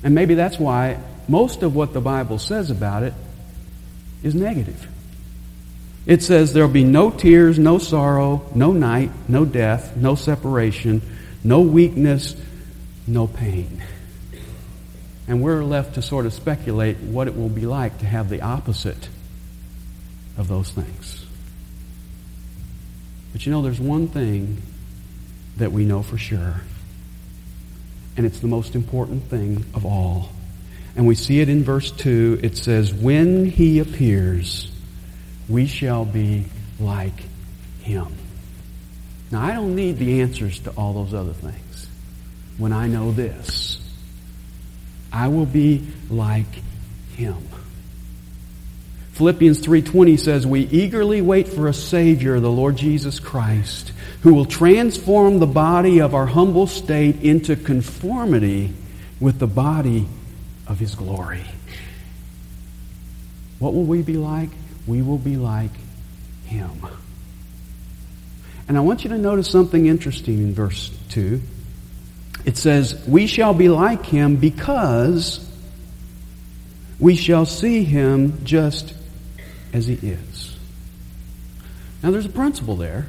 And 0.03 0.17
maybe 0.17 0.35
that's 0.35 0.59
why 0.59 0.99
most 1.29 1.63
of 1.63 1.77
what 1.77 1.93
the 1.93 2.01
Bible 2.01 2.41
says 2.41 2.73
about 2.73 3.05
it 3.05 3.15
is 4.25 4.35
negative. 4.35 4.89
It 6.07 6.25
says 6.25 6.53
there'll 6.53 6.69
be 6.69 6.83
no 6.83 7.13
tears, 7.13 7.57
no 7.57 7.79
sorrow, 7.79 8.45
no 8.53 8.73
night, 8.73 9.13
no 9.29 9.45
death, 9.45 9.97
no 9.97 10.17
separation, 10.17 11.03
no 11.45 11.61
weakness, 11.61 12.35
no 13.07 13.29
pain. 13.29 13.81
And 15.29 15.41
we're 15.41 15.63
left 15.63 15.95
to 15.95 16.03
sort 16.03 16.27
of 16.27 16.35
speculate 16.35 16.97
what 16.97 17.29
it 17.29 17.37
will 17.37 17.49
be 17.49 17.65
like 17.67 17.99
to 17.99 18.07
have 18.07 18.29
the 18.29 18.43
opposite 18.43 19.09
of 20.37 20.49
those 20.49 20.73
things. 20.73 21.20
But 23.33 23.47
you 23.47 23.53
know, 23.53 23.63
there's 23.63 23.81
one 23.81 24.09
thing 24.09 24.63
that 25.57 25.73
we 25.73 25.85
know 25.85 26.03
for 26.03 26.19
sure, 26.19 26.63
and 28.17 28.27
it's 28.27 28.41
the 28.41 28.49
most 28.49 28.75
important 28.75 29.25
thing 29.25 29.65
of 29.75 29.85
all. 29.85 30.31
And 30.97 31.07
we 31.07 31.15
see 31.15 31.41
it 31.41 31.49
in 31.49 31.63
verse 31.63 31.91
2. 31.93 32.41
It 32.43 32.57
says, 32.57 32.93
When 32.93 33.45
he 33.45 33.79
appears, 33.79 34.71
we 35.49 35.67
shall 35.67 36.05
be 36.05 36.47
like 36.79 37.23
him. 37.83 38.15
Now, 39.31 39.43
I 39.43 39.53
don't 39.53 39.77
need 39.77 39.99
the 39.99 40.21
answers 40.21 40.59
to 40.61 40.71
all 40.71 40.93
those 40.93 41.15
other 41.15 41.33
things 41.33 41.89
when 42.59 42.73
I 42.73 42.89
know 42.89 43.13
this. 43.13 43.81
I 45.13 45.29
will 45.29 45.47
be 45.47 45.87
like 46.09 46.47
him. 47.17 47.37
Philippians 49.21 49.61
3:20 49.61 50.17
says, 50.17 50.47
"We 50.47 50.61
eagerly 50.61 51.21
wait 51.21 51.47
for 51.47 51.69
a 51.69 51.75
savior, 51.75 52.41
the 52.41 52.51
Lord 52.51 52.79
Jesus 52.79 53.21
Christ, 53.21 53.93
who 54.23 54.33
will 54.33 54.47
transform 54.47 55.41
the 55.41 55.47
body 55.47 56.01
of 56.01 56.15
our 56.15 56.25
humble 56.25 56.67
state 56.67 57.21
into 57.21 57.55
conformity 57.55 58.73
with 59.21 59.39
the 59.39 59.47
body 59.47 60.07
of 60.67 60.79
his 60.79 60.95
glory." 60.95 61.43
What 63.59 63.75
will 63.75 63.85
we 63.85 64.01
be 64.01 64.17
like? 64.17 64.49
We 64.87 65.03
will 65.03 65.19
be 65.19 65.37
like 65.37 65.75
him. 66.47 66.87
And 68.69 68.79
I 68.79 68.81
want 68.81 69.05
you 69.05 69.11
to 69.11 69.19
notice 69.19 69.49
something 69.49 69.85
interesting 69.85 70.39
in 70.39 70.55
verse 70.55 70.91
2. 71.11 71.43
It 72.47 72.57
says, 72.57 72.95
We 73.07 73.27
shall 73.27 73.53
be 73.53 73.69
like 73.69 74.07
him 74.07 74.37
because 74.37 75.47
we 76.99 77.17
shall 77.17 77.45
see 77.45 77.85
him 77.85 78.41
just 78.45 78.95
as 79.73 79.87
he 79.87 79.95
is. 79.95 80.57
Now, 82.03 82.11
there's 82.11 82.27
a 82.27 82.31
principle 82.31 82.77
there. 82.77 83.07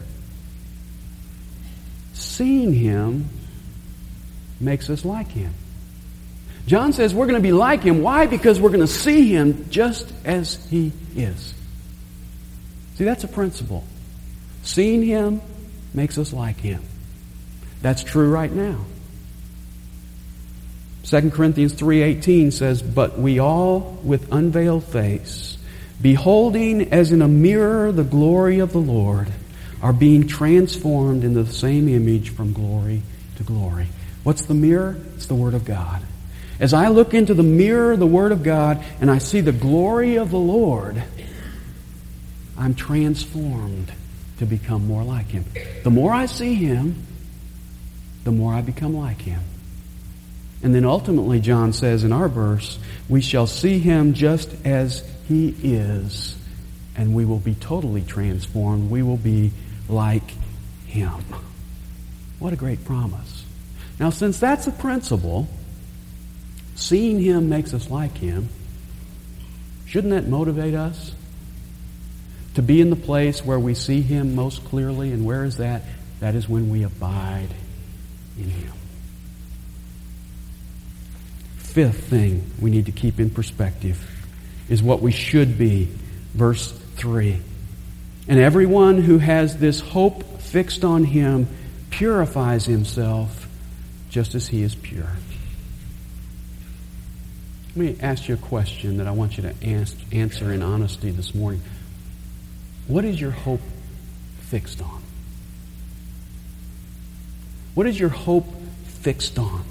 Seeing 2.14 2.74
him 2.74 3.30
makes 4.60 4.90
us 4.90 5.06
like 5.06 5.30
him. 5.30 5.54
John 6.68 6.94
says 6.94 7.14
we're 7.14 7.26
going 7.26 7.42
to 7.42 7.42
be 7.42 7.52
like 7.52 7.84
him. 7.84 8.02
Why? 8.02 8.28
Because 8.28 8.60
we're 8.60 8.70
going 8.70 8.82
to 8.82 8.88
see 8.88 9.34
him 9.34 9.70
just 9.70 10.14
as 10.24 10.64
he 10.68 10.92
is. 11.16 11.54
See, 12.96 13.04
that's 13.04 13.24
a 13.24 13.28
principle. 13.28 13.84
Seeing 14.64 15.02
him 15.04 15.42
makes 15.94 16.18
us 16.18 16.34
like 16.34 16.58
him. 16.60 16.84
That's 17.82 18.04
true 18.04 18.30
right 18.30 18.52
now. 18.52 18.86
2 21.04 21.32
Corinthians 21.32 21.74
3:18 21.74 22.52
says, 22.52 22.82
"But 22.82 23.20
we 23.20 23.40
all 23.40 23.98
with 24.04 24.32
unveiled 24.32 24.84
face, 24.84 25.58
beholding 26.02 26.92
as 26.92 27.12
in 27.12 27.22
a 27.22 27.28
mirror 27.28 27.92
the 27.92 28.04
glory 28.04 28.60
of 28.60 28.74
the 28.74 28.80
Lord, 28.80 29.28
are 29.82 29.94
being 29.94 30.28
transformed 30.28 31.24
into 31.24 31.44
the 31.44 31.54
same 31.54 31.88
image 31.88 32.30
from 32.30 32.54
glory 32.54 33.02
to 33.38 33.44
glory." 33.44 33.88
What's 34.24 34.46
the 34.46 34.54
mirror? 34.54 34.98
It's 35.16 35.26
the 35.26 35.36
word 35.36 35.54
of 35.54 35.66
God. 35.66 36.02
As 36.60 36.74
I 36.74 36.90
look 36.90 37.14
into 37.16 37.34
the 37.34 37.44
mirror 37.44 37.98
the 37.98 38.06
word 38.06 38.32
of 38.32 38.44
God 38.44 38.84
and 39.00 39.10
I 39.10 39.18
see 39.18 39.42
the 39.42 39.52
glory 39.52 40.18
of 40.18 40.30
the 40.30 40.38
Lord, 40.38 41.02
I'm 42.56 42.76
transformed 42.76 43.92
to 44.38 44.46
become 44.46 44.86
more 44.86 45.04
like 45.04 45.30
Him. 45.30 45.46
The 45.84 45.90
more 45.90 46.14
I 46.14 46.28
see 46.28 46.54
Him, 46.54 47.04
the 48.24 48.32
more 48.32 48.54
I 48.54 48.62
become 48.62 48.96
like 48.96 49.22
Him. 49.22 49.42
And 50.62 50.76
then 50.76 50.86
ultimately, 50.86 51.40
John 51.40 51.74
says 51.74 52.04
in 52.04 52.14
our 52.14 52.30
verse, 52.30 52.78
we 53.10 53.22
shall 53.22 53.48
see 53.48 53.80
Him 53.80 54.14
just 54.14 54.54
as 54.64 55.04
He 55.32 55.56
is, 55.64 56.36
and 56.98 57.16
we 57.16 57.24
will 57.24 57.40
be 57.40 57.56
totally 57.56 58.02
transformed. 58.02 58.92
We 58.92 59.02
will 59.02 59.16
be 59.16 59.52
like 59.88 60.30
Him. 60.88 61.24
What 62.38 62.52
a 62.52 62.58
great 62.58 62.84
promise. 62.84 63.46
Now, 63.98 64.10
since 64.10 64.42
that's 64.42 64.68
a 64.68 64.72
principle, 64.72 65.48
seeing 66.76 67.22
Him 67.22 67.48
makes 67.48 67.74
us 67.74 67.90
like 67.90 68.18
Him, 68.18 68.50
shouldn't 69.86 70.12
that 70.12 70.28
motivate 70.28 70.74
us? 70.74 71.14
to 72.56 72.62
be 72.62 72.82
in 72.82 72.90
the 72.90 72.98
place 72.98 73.46
where 73.46 73.58
we 73.58 73.74
see 73.74 74.02
Him 74.02 74.36
most 74.36 74.66
clearly. 74.66 75.14
And 75.14 75.24
where 75.26 75.46
is 75.46 75.56
that? 75.56 75.84
That 76.20 76.36
is 76.36 76.50
when 76.50 76.70
we 76.70 76.84
abide 76.84 77.48
in 78.38 78.50
Him. 78.50 78.74
Fifth 81.56 82.10
thing 82.10 82.52
we 82.60 82.70
need 82.70 82.88
to 82.88 82.92
keep 82.92 83.22
in 83.22 83.30
perspective 83.30 84.21
is 84.72 84.82
what 84.82 85.02
we 85.02 85.12
should 85.12 85.58
be. 85.58 85.90
Verse 86.34 86.72
3. 86.96 87.40
And 88.28 88.40
everyone 88.40 89.00
who 89.00 89.18
has 89.18 89.58
this 89.58 89.82
hope 89.82 90.40
fixed 90.40 90.86
on 90.86 91.04
Him 91.04 91.48
purifies 91.90 92.66
himself 92.66 93.50
just 94.10 94.34
as 94.34 94.48
He 94.48 94.64
is 94.64 94.74
pure. 94.74 95.10
Let 97.76 97.76
me 97.76 97.98
ask 98.00 98.30
you 98.30 98.36
a 98.36 98.38
question 98.38 98.98
that 98.98 99.08
I 99.08 99.12
want 99.12 99.38
you 99.38 99.44
to 99.44 99.54
answer 100.14 100.54
in 100.54 100.62
honesty 100.62 101.12
this 101.12 101.36
morning. 101.36 101.62
What 102.88 103.04
is 103.04 103.20
your 103.20 103.32
hope 103.32 103.62
fixed 104.40 104.82
on? 104.82 105.04
What 107.74 107.88
is 107.88 108.00
your 108.00 108.10
hope 108.10 108.46
fixed 108.86 109.38
on? 109.38 109.64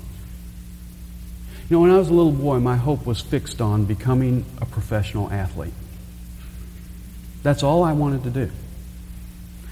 You 1.71 1.77
know, 1.77 1.83
when 1.83 1.93
I 1.93 1.99
was 1.99 2.09
a 2.09 2.13
little 2.13 2.33
boy, 2.33 2.59
my 2.59 2.75
hope 2.75 3.07
was 3.07 3.21
fixed 3.21 3.61
on 3.61 3.85
becoming 3.85 4.45
a 4.61 4.67
professional 4.67 5.31
athlete. 5.31 5.73
That's 7.45 7.63
all 7.63 7.85
I 7.85 7.93
wanted 7.93 8.25
to 8.25 8.31
do. 8.31 8.51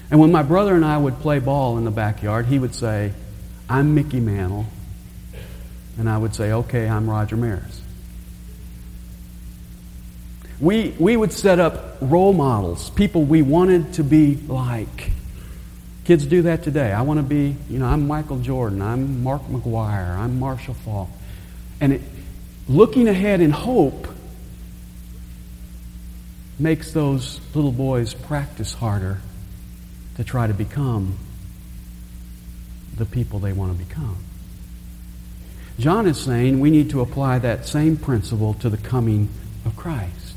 And 0.09 0.17
when 0.21 0.31
my 0.31 0.41
brother 0.41 0.75
and 0.75 0.85
I 0.85 0.97
would 0.97 1.19
play 1.19 1.39
ball 1.39 1.77
in 1.77 1.83
the 1.83 1.91
backyard, 1.91 2.45
he 2.45 2.57
would 2.57 2.73
say, 2.73 3.11
I'm 3.69 3.95
Mickey 3.95 4.21
Mantle. 4.21 4.65
And 5.97 6.09
I 6.09 6.17
would 6.17 6.33
say, 6.33 6.53
okay, 6.53 6.87
I'm 6.87 7.09
Roger 7.09 7.35
Maris. 7.35 7.81
We, 10.61 10.95
we 10.99 11.17
would 11.17 11.33
set 11.33 11.59
up 11.59 11.97
role 11.99 12.31
models, 12.31 12.89
people 12.91 13.23
we 13.23 13.41
wanted 13.41 13.95
to 13.95 14.05
be 14.05 14.37
like. 14.47 15.11
Kids 16.05 16.25
do 16.25 16.43
that 16.43 16.63
today. 16.63 16.93
I 16.93 17.01
want 17.01 17.17
to 17.19 17.23
be, 17.23 17.57
you 17.69 17.77
know, 17.77 17.87
I'm 17.87 18.07
Michael 18.07 18.39
Jordan, 18.39 18.81
I'm 18.81 19.21
Mark 19.21 19.41
McGwire, 19.47 20.17
I'm 20.17 20.39
Marshall 20.39 20.75
Faulk. 20.75 21.09
And 21.81 21.93
it, 21.93 22.01
looking 22.67 23.07
ahead 23.07 23.41
in 23.41 23.51
hope 23.51 24.07
makes 26.59 26.91
those 26.91 27.39
little 27.55 27.71
boys 27.71 28.13
practice 28.13 28.73
harder 28.73 29.21
to 30.15 30.23
try 30.23 30.45
to 30.45 30.53
become 30.53 31.17
the 32.97 33.05
people 33.05 33.39
they 33.39 33.53
want 33.53 33.77
to 33.77 33.85
become. 33.85 34.17
John 35.79 36.05
is 36.07 36.19
saying 36.19 36.59
we 36.59 36.69
need 36.69 36.89
to 36.89 36.99
apply 36.99 37.39
that 37.39 37.65
same 37.65 37.95
principle 37.95 38.53
to 38.55 38.69
the 38.69 38.77
coming 38.77 39.29
of 39.65 39.77
Christ. 39.77 40.35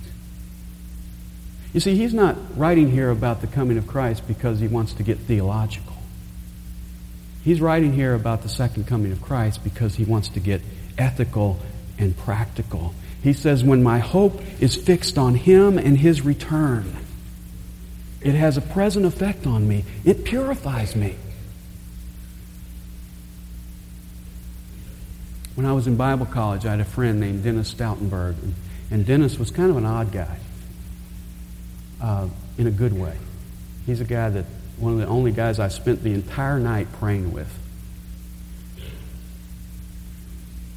You 1.72 1.80
see, 1.80 1.96
he's 1.96 2.14
not 2.14 2.36
writing 2.56 2.90
here 2.90 3.10
about 3.10 3.40
the 3.40 3.48
coming 3.48 3.76
of 3.76 3.88
Christ 3.88 4.28
because 4.28 4.60
he 4.60 4.68
wants 4.68 4.92
to 4.94 5.02
get 5.02 5.18
theological. 5.18 5.96
He's 7.42 7.60
writing 7.60 7.94
here 7.94 8.14
about 8.14 8.42
the 8.42 8.48
second 8.48 8.86
coming 8.86 9.10
of 9.10 9.20
Christ 9.20 9.64
because 9.64 9.96
he 9.96 10.04
wants 10.04 10.28
to 10.28 10.40
get 10.40 10.60
ethical 10.98 11.58
and 11.98 12.16
practical. 12.16 12.94
He 13.22 13.32
says, 13.32 13.62
When 13.62 13.82
my 13.82 13.98
hope 13.98 14.42
is 14.60 14.74
fixed 14.74 15.16
on 15.16 15.34
him 15.34 15.78
and 15.78 15.98
his 15.98 16.22
return, 16.22 16.96
it 18.20 18.34
has 18.34 18.56
a 18.56 18.60
present 18.60 19.06
effect 19.06 19.46
on 19.46 19.66
me, 19.66 19.84
it 20.04 20.24
purifies 20.24 20.94
me. 20.96 21.16
When 25.54 25.66
I 25.66 25.72
was 25.72 25.86
in 25.86 25.96
Bible 25.96 26.26
college, 26.26 26.64
I 26.64 26.70
had 26.70 26.80
a 26.80 26.84
friend 26.84 27.20
named 27.20 27.44
Dennis 27.44 27.72
Stoutenberg, 27.72 28.36
and 28.90 29.04
Dennis 29.04 29.38
was 29.38 29.50
kind 29.50 29.70
of 29.70 29.76
an 29.76 29.84
odd 29.84 30.10
guy 30.10 30.38
uh, 32.00 32.28
in 32.56 32.66
a 32.66 32.70
good 32.70 32.92
way. 32.92 33.16
He's 33.86 34.00
a 34.00 34.04
guy 34.04 34.30
that, 34.30 34.46
one 34.78 34.94
of 34.94 34.98
the 34.98 35.06
only 35.06 35.30
guys 35.30 35.60
I 35.60 35.68
spent 35.68 36.02
the 36.02 36.14
entire 36.14 36.58
night 36.58 36.88
praying 36.94 37.32
with. 37.32 37.52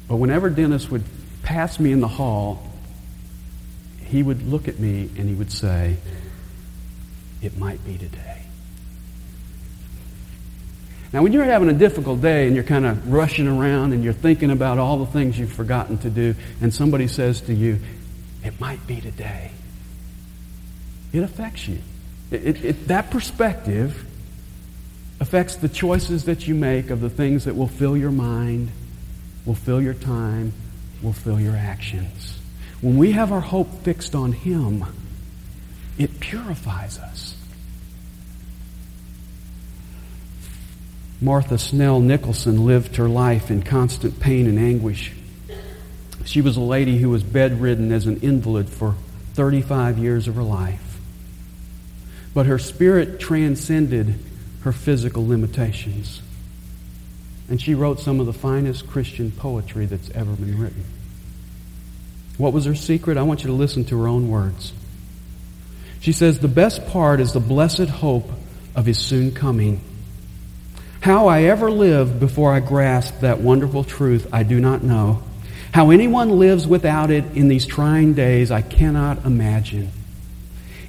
But 0.08 0.16
whenever 0.16 0.50
Dennis 0.50 0.90
would 0.90 1.04
pass 1.42 1.80
me 1.80 1.92
in 1.92 2.00
the 2.00 2.08
hall, 2.08 2.62
he 4.04 4.22
would 4.22 4.46
look 4.46 4.68
at 4.68 4.78
me 4.78 5.10
and 5.16 5.28
he 5.28 5.34
would 5.34 5.50
say, 5.52 5.96
It 7.42 7.58
might 7.58 7.84
be 7.84 7.98
today. 7.98 8.42
Now, 11.12 11.22
when 11.22 11.32
you're 11.32 11.44
having 11.44 11.68
a 11.68 11.72
difficult 11.72 12.20
day 12.20 12.46
and 12.46 12.54
you're 12.54 12.64
kind 12.64 12.84
of 12.84 13.12
rushing 13.12 13.46
around 13.46 13.92
and 13.92 14.04
you're 14.04 14.12
thinking 14.12 14.50
about 14.50 14.78
all 14.78 14.98
the 14.98 15.06
things 15.06 15.38
you've 15.38 15.52
forgotten 15.52 15.98
to 15.98 16.10
do, 16.10 16.34
and 16.60 16.74
somebody 16.74 17.08
says 17.08 17.40
to 17.42 17.54
you, 17.54 17.80
It 18.44 18.60
might 18.60 18.86
be 18.86 19.00
today, 19.00 19.50
it 21.12 21.22
affects 21.22 21.68
you. 21.68 21.78
It, 22.30 22.44
it, 22.44 22.64
it, 22.64 22.88
that 22.88 23.10
perspective 23.10 24.04
affects 25.20 25.56
the 25.56 25.68
choices 25.68 26.24
that 26.24 26.46
you 26.46 26.54
make 26.54 26.90
of 26.90 27.00
the 27.00 27.10
things 27.10 27.44
that 27.44 27.56
will 27.56 27.68
fill 27.68 27.96
your 27.96 28.10
mind, 28.10 28.70
will 29.46 29.54
fill 29.54 29.80
your 29.80 29.94
time, 29.94 30.52
will 31.00 31.14
fill 31.14 31.40
your 31.40 31.56
actions. 31.56 32.38
When 32.82 32.98
we 32.98 33.12
have 33.12 33.32
our 33.32 33.40
hope 33.40 33.82
fixed 33.84 34.14
on 34.14 34.32
Him, 34.32 34.84
it 35.96 36.20
purifies 36.20 36.98
us. 36.98 37.34
Martha 41.20 41.56
Snell 41.56 42.00
Nicholson 42.00 42.66
lived 42.66 42.96
her 42.96 43.08
life 43.08 43.50
in 43.50 43.62
constant 43.62 44.20
pain 44.20 44.46
and 44.46 44.58
anguish. 44.58 45.12
She 46.26 46.42
was 46.42 46.58
a 46.58 46.60
lady 46.60 46.98
who 46.98 47.08
was 47.08 47.22
bedridden 47.22 47.90
as 47.92 48.06
an 48.06 48.20
invalid 48.20 48.68
for 48.68 48.96
35 49.34 49.96
years 49.98 50.28
of 50.28 50.34
her 50.34 50.42
life. 50.42 50.82
but 52.34 52.44
her 52.44 52.58
spirit 52.58 53.18
transcended 53.18 54.14
her 54.60 54.70
physical 54.70 55.26
limitations. 55.26 56.20
And 57.48 57.60
she 57.60 57.74
wrote 57.74 58.00
some 58.00 58.20
of 58.20 58.26
the 58.26 58.32
finest 58.32 58.88
Christian 58.88 59.30
poetry 59.30 59.86
that's 59.86 60.10
ever 60.10 60.32
been 60.32 60.58
written. 60.58 60.84
What 62.38 62.52
was 62.52 62.64
her 62.64 62.74
secret? 62.74 63.16
I 63.16 63.22
want 63.22 63.42
you 63.42 63.48
to 63.48 63.52
listen 63.52 63.84
to 63.86 64.00
her 64.00 64.08
own 64.08 64.28
words. 64.28 64.72
She 66.00 66.12
says, 66.12 66.38
The 66.38 66.48
best 66.48 66.86
part 66.88 67.20
is 67.20 67.32
the 67.32 67.40
blessed 67.40 67.88
hope 67.88 68.30
of 68.74 68.86
his 68.86 68.98
soon 68.98 69.32
coming. 69.32 69.80
How 71.00 71.28
I 71.28 71.44
ever 71.44 71.70
lived 71.70 72.18
before 72.18 72.52
I 72.52 72.60
grasped 72.60 73.20
that 73.20 73.40
wonderful 73.40 73.84
truth, 73.84 74.26
I 74.32 74.42
do 74.42 74.60
not 74.60 74.82
know. 74.82 75.22
How 75.72 75.90
anyone 75.90 76.38
lives 76.38 76.66
without 76.66 77.10
it 77.10 77.24
in 77.34 77.48
these 77.48 77.66
trying 77.66 78.14
days, 78.14 78.50
I 78.50 78.62
cannot 78.62 79.24
imagine. 79.24 79.92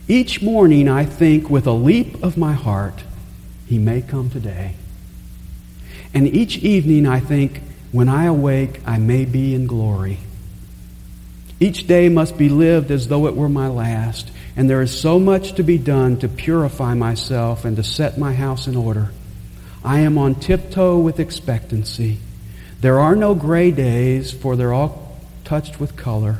Each 0.07 0.41
morning 0.41 0.87
I 0.87 1.05
think 1.05 1.49
with 1.49 1.67
a 1.67 1.71
leap 1.71 2.23
of 2.23 2.37
my 2.37 2.53
heart, 2.53 3.03
he 3.67 3.77
may 3.77 4.01
come 4.01 4.29
today. 4.29 4.75
And 6.17 6.33
each 6.33 6.57
evening 6.57 7.05
I 7.05 7.19
think, 7.19 7.61
when 7.91 8.09
I 8.09 8.25
awake, 8.25 8.81
I 8.87 8.97
may 8.97 9.23
be 9.23 9.53
in 9.53 9.67
glory. 9.67 10.17
Each 11.59 11.85
day 11.85 12.09
must 12.09 12.39
be 12.39 12.49
lived 12.49 12.89
as 12.89 13.07
though 13.07 13.27
it 13.27 13.35
were 13.35 13.47
my 13.47 13.67
last, 13.67 14.31
and 14.55 14.67
there 14.67 14.81
is 14.81 14.99
so 14.99 15.19
much 15.19 15.53
to 15.53 15.63
be 15.63 15.77
done 15.77 16.17
to 16.17 16.27
purify 16.27 16.95
myself 16.95 17.65
and 17.65 17.75
to 17.75 17.83
set 17.83 18.17
my 18.17 18.33
house 18.33 18.65
in 18.65 18.75
order. 18.75 19.11
I 19.83 19.99
am 19.99 20.17
on 20.17 20.33
tiptoe 20.33 20.97
with 20.97 21.19
expectancy. 21.19 22.17
There 22.81 22.97
are 22.97 23.15
no 23.15 23.35
gray 23.35 23.69
days, 23.69 24.31
for 24.31 24.55
they're 24.55 24.73
all 24.73 25.19
touched 25.43 25.79
with 25.79 25.95
color. 25.95 26.39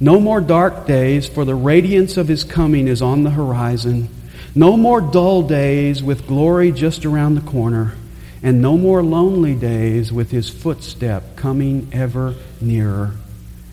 No 0.00 0.18
more 0.18 0.40
dark 0.40 0.86
days, 0.86 1.28
for 1.28 1.44
the 1.44 1.54
radiance 1.54 2.16
of 2.16 2.26
his 2.26 2.42
coming 2.42 2.88
is 2.88 3.02
on 3.02 3.22
the 3.22 3.28
horizon. 3.32 4.08
No 4.54 4.78
more 4.78 5.02
dull 5.02 5.42
days 5.42 6.02
with 6.02 6.26
glory 6.26 6.72
just 6.72 7.04
around 7.04 7.34
the 7.34 7.42
corner. 7.42 7.96
And 8.44 8.60
no 8.60 8.76
more 8.76 9.02
lonely 9.02 9.54
days 9.54 10.12
with 10.12 10.30
his 10.30 10.50
footstep 10.50 11.34
coming 11.34 11.88
ever 11.92 12.34
nearer. 12.60 13.12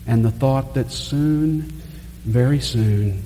And 0.06 0.24
the 0.24 0.30
thought 0.30 0.74
that 0.74 0.90
soon, 0.90 1.82
very 2.24 2.58
soon, 2.58 3.22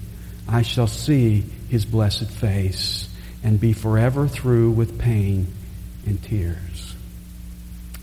I 0.49 0.63
shall 0.63 0.89
see 0.89 1.45
his 1.71 1.85
blessed 1.85 2.29
face 2.29 3.09
and 3.45 3.61
be 3.61 3.73
forever 3.73 4.27
through 4.27 4.73
with 4.73 4.99
pain 4.99 5.47
and 6.05 6.21
tears. 6.21 6.97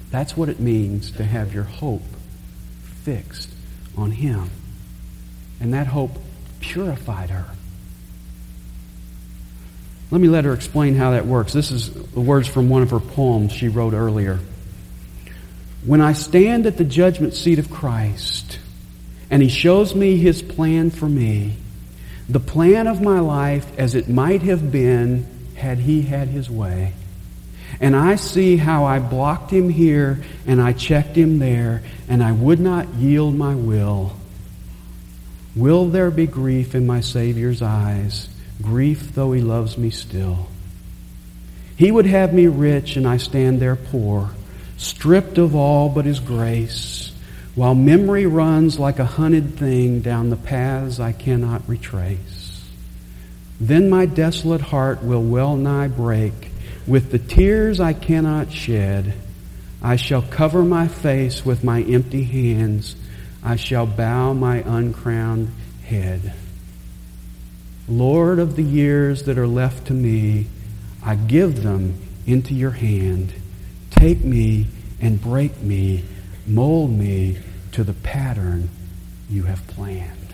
That's 0.09 0.37
what 0.37 0.47
it 0.47 0.61
means 0.61 1.11
to 1.11 1.25
have 1.25 1.53
your 1.53 1.65
hope 1.65 2.03
fixed 3.03 3.49
on 3.97 4.11
him. 4.11 4.51
And 5.59 5.73
that 5.73 5.87
hope 5.87 6.11
purified 6.61 7.29
her. 7.29 7.47
Let 10.11 10.21
me 10.21 10.27
let 10.27 10.45
her 10.45 10.53
explain 10.53 10.95
how 10.95 11.11
that 11.11 11.25
works. 11.25 11.53
This 11.53 11.71
is 11.71 11.91
the 11.91 12.21
words 12.21 12.47
from 12.47 12.69
one 12.69 12.83
of 12.83 12.91
her 12.91 12.99
poems 12.99 13.51
she 13.51 13.67
wrote 13.67 13.93
earlier. 13.93 14.39
When 15.85 16.01
I 16.01 16.13
stand 16.13 16.65
at 16.65 16.77
the 16.77 16.83
judgment 16.83 17.33
seat 17.33 17.59
of 17.59 17.69
Christ 17.69 18.59
and 19.29 19.41
he 19.41 19.49
shows 19.49 19.93
me 19.95 20.17
his 20.17 20.41
plan 20.41 20.91
for 20.91 21.09
me, 21.09 21.55
the 22.29 22.39
plan 22.39 22.87
of 22.87 23.01
my 23.01 23.19
life 23.19 23.67
as 23.77 23.95
it 23.95 24.07
might 24.07 24.43
have 24.43 24.71
been 24.71 25.25
had 25.55 25.79
he 25.79 26.03
had 26.03 26.29
his 26.29 26.49
way, 26.49 26.93
and 27.81 27.95
I 27.95 28.15
see 28.15 28.55
how 28.55 28.85
I 28.85 28.99
blocked 28.99 29.51
him 29.51 29.69
here 29.69 30.23
and 30.45 30.61
I 30.61 30.73
checked 30.73 31.17
him 31.17 31.39
there, 31.39 31.81
and 32.07 32.23
I 32.23 32.31
would 32.31 32.59
not 32.59 32.93
yield 32.93 33.35
my 33.35 33.55
will. 33.55 34.15
Will 35.55 35.87
there 35.87 36.11
be 36.11 36.27
grief 36.27 36.75
in 36.75 36.87
my 36.87 37.01
Savior's 37.01 37.61
eyes? 37.61 38.29
Grief, 38.63 39.13
though 39.13 39.33
he 39.33 39.41
loves 39.41 39.77
me 39.77 39.89
still. 39.91 40.47
He 41.75 41.91
would 41.91 42.05
have 42.05 42.33
me 42.33 42.47
rich, 42.47 42.95
and 42.95 43.07
I 43.07 43.17
stand 43.17 43.59
there 43.59 43.75
poor, 43.75 44.31
stripped 44.77 45.37
of 45.37 45.55
all 45.55 45.89
but 45.89 46.05
his 46.05 46.19
grace, 46.19 47.11
while 47.53 47.75
memory 47.75 48.25
runs 48.25 48.79
like 48.79 48.97
a 48.97 49.05
hunted 49.05 49.57
thing 49.59 49.99
down 49.99 50.29
the 50.29 50.35
paths 50.35 50.99
I 50.99 51.11
cannot 51.11 51.67
retrace. 51.67 52.67
Then 53.59 53.89
my 53.89 54.05
desolate 54.05 54.61
heart 54.61 55.03
will 55.03 55.21
well 55.21 55.55
nigh 55.55 55.87
break 55.87 56.33
with 56.87 57.11
the 57.11 57.19
tears 57.19 57.79
I 57.79 57.93
cannot 57.93 58.51
shed, 58.51 59.13
I 59.81 59.95
shall 59.95 60.21
cover 60.21 60.63
my 60.63 60.87
face 60.87 61.45
with 61.45 61.63
my 61.63 61.81
empty 61.81 62.23
hands. 62.23 62.95
I 63.43 63.57
shall 63.57 63.85
bow 63.85 64.33
my 64.33 64.57
uncrowned 64.65 65.51
head. 65.85 66.33
Lord 67.87 68.39
of 68.39 68.55
the 68.55 68.63
years 68.63 69.23
that 69.23 69.37
are 69.37 69.47
left 69.47 69.87
to 69.87 69.93
me, 69.93 70.47
I 71.03 71.15
give 71.15 71.63
them 71.63 71.99
into 72.25 72.53
your 72.53 72.71
hand. 72.71 73.33
Take 73.91 74.23
me 74.23 74.67
and 75.01 75.21
break 75.21 75.61
me, 75.61 76.05
mold 76.47 76.91
me 76.91 77.39
to 77.73 77.83
the 77.83 77.93
pattern 77.93 78.69
you 79.29 79.43
have 79.43 79.65
planned. 79.67 80.33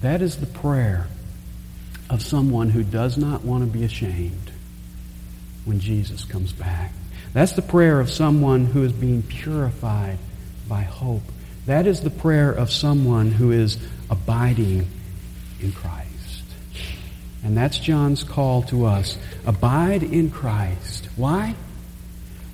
That 0.00 0.22
is 0.22 0.38
the 0.38 0.46
prayer 0.46 1.08
of 2.08 2.22
someone 2.22 2.70
who 2.70 2.82
does 2.82 3.18
not 3.18 3.44
want 3.44 3.62
to 3.64 3.78
be 3.78 3.84
ashamed 3.84 4.50
when 5.66 5.80
Jesus 5.80 6.24
comes 6.24 6.52
back. 6.52 6.92
That's 7.34 7.52
the 7.52 7.62
prayer 7.62 8.00
of 8.00 8.10
someone 8.10 8.64
who 8.64 8.82
is 8.82 8.92
being 8.92 9.22
purified 9.22 10.18
by 10.66 10.82
hope. 10.82 11.22
That 11.66 11.86
is 11.86 12.00
the 12.00 12.10
prayer 12.10 12.50
of 12.50 12.72
someone 12.72 13.32
who 13.32 13.52
is 13.52 13.76
abiding 14.08 14.88
in 15.62 15.72
Christ. 15.72 16.44
And 17.42 17.56
that's 17.56 17.78
John's 17.78 18.22
call 18.22 18.62
to 18.64 18.84
us. 18.84 19.16
Abide 19.46 20.02
in 20.02 20.30
Christ. 20.30 21.08
Why? 21.16 21.54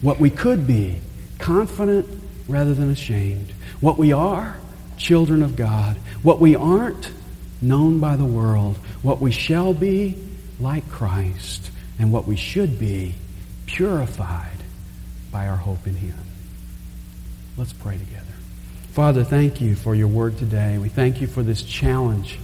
What 0.00 0.20
we 0.20 0.30
could 0.30 0.66
be, 0.66 1.00
confident 1.38 2.06
rather 2.48 2.74
than 2.74 2.90
ashamed. 2.90 3.52
What 3.80 3.98
we 3.98 4.12
are, 4.12 4.56
children 4.96 5.42
of 5.42 5.56
God. 5.56 5.96
What 6.22 6.40
we 6.40 6.54
aren't, 6.54 7.10
known 7.60 7.98
by 7.98 8.16
the 8.16 8.24
world, 8.24 8.76
what 9.02 9.20
we 9.20 9.32
shall 9.32 9.74
be 9.74 10.16
like 10.60 10.88
Christ, 10.90 11.70
and 11.98 12.12
what 12.12 12.26
we 12.26 12.36
should 12.36 12.78
be 12.78 13.14
purified 13.66 14.58
by 15.32 15.48
our 15.48 15.56
hope 15.56 15.86
in 15.86 15.96
Him. 15.96 16.18
Let's 17.56 17.72
pray 17.72 17.98
together. 17.98 18.22
Father, 18.92 19.24
thank 19.24 19.60
you 19.60 19.74
for 19.74 19.94
your 19.94 20.08
word 20.08 20.38
today. 20.38 20.78
We 20.78 20.88
thank 20.88 21.20
you 21.20 21.26
for 21.26 21.42
this 21.42 21.62
challenge. 21.62 22.38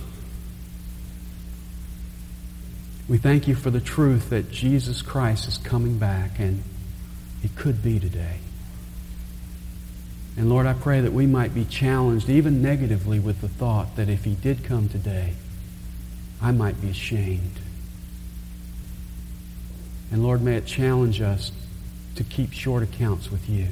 We 3.13 3.19
thank 3.19 3.47
you 3.47 3.55
for 3.55 3.69
the 3.69 3.79
truth 3.79 4.31
that 4.31 4.51
Jesus 4.51 5.03
Christ 5.03 5.47
is 5.47 5.59
coming 5.59 5.99
back, 5.99 6.39
and 6.39 6.63
it 7.45 7.55
could 7.57 7.83
be 7.83 8.01
today. 8.01 8.39
And 10.35 10.49
Lord, 10.49 10.65
I 10.65 10.73
pray 10.73 11.03
that 11.03 11.13
we 11.13 11.27
might 11.27 11.55
be 11.55 11.67
challenged 11.67 12.31
even 12.31 12.63
negatively 12.63 13.19
with 13.19 13.43
the 13.43 13.49
thought 13.49 13.97
that 13.97 14.09
if 14.09 14.25
he 14.25 14.35
did 14.35 14.65
come 14.65 14.89
today, 14.89 15.35
I 16.41 16.53
might 16.53 16.81
be 16.81 16.89
ashamed. 16.89 17.61
And 20.11 20.23
Lord, 20.23 20.41
may 20.41 20.57
it 20.57 20.65
challenge 20.65 21.21
us 21.21 21.53
to 22.15 22.25
keep 22.25 22.55
short 22.55 22.83
accounts 22.83 23.31
with 23.31 23.47
you, 23.47 23.69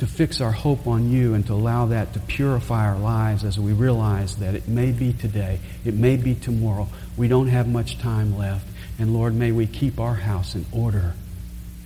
to 0.00 0.08
fix 0.08 0.40
our 0.40 0.50
hope 0.50 0.88
on 0.88 1.08
you, 1.08 1.34
and 1.34 1.46
to 1.46 1.52
allow 1.52 1.86
that 1.86 2.14
to 2.14 2.18
purify 2.18 2.88
our 2.88 2.98
lives 2.98 3.44
as 3.44 3.60
we 3.60 3.72
realize 3.72 4.38
that 4.38 4.56
it 4.56 4.66
may 4.66 4.90
be 4.90 5.12
today, 5.12 5.60
it 5.84 5.94
may 5.94 6.16
be 6.16 6.34
tomorrow. 6.34 6.88
We 7.20 7.28
don't 7.28 7.48
have 7.48 7.68
much 7.68 7.98
time 7.98 8.36
left. 8.36 8.66
And 8.98 9.14
Lord, 9.14 9.34
may 9.34 9.52
we 9.52 9.66
keep 9.66 10.00
our 10.00 10.14
house 10.14 10.54
in 10.54 10.66
order 10.72 11.14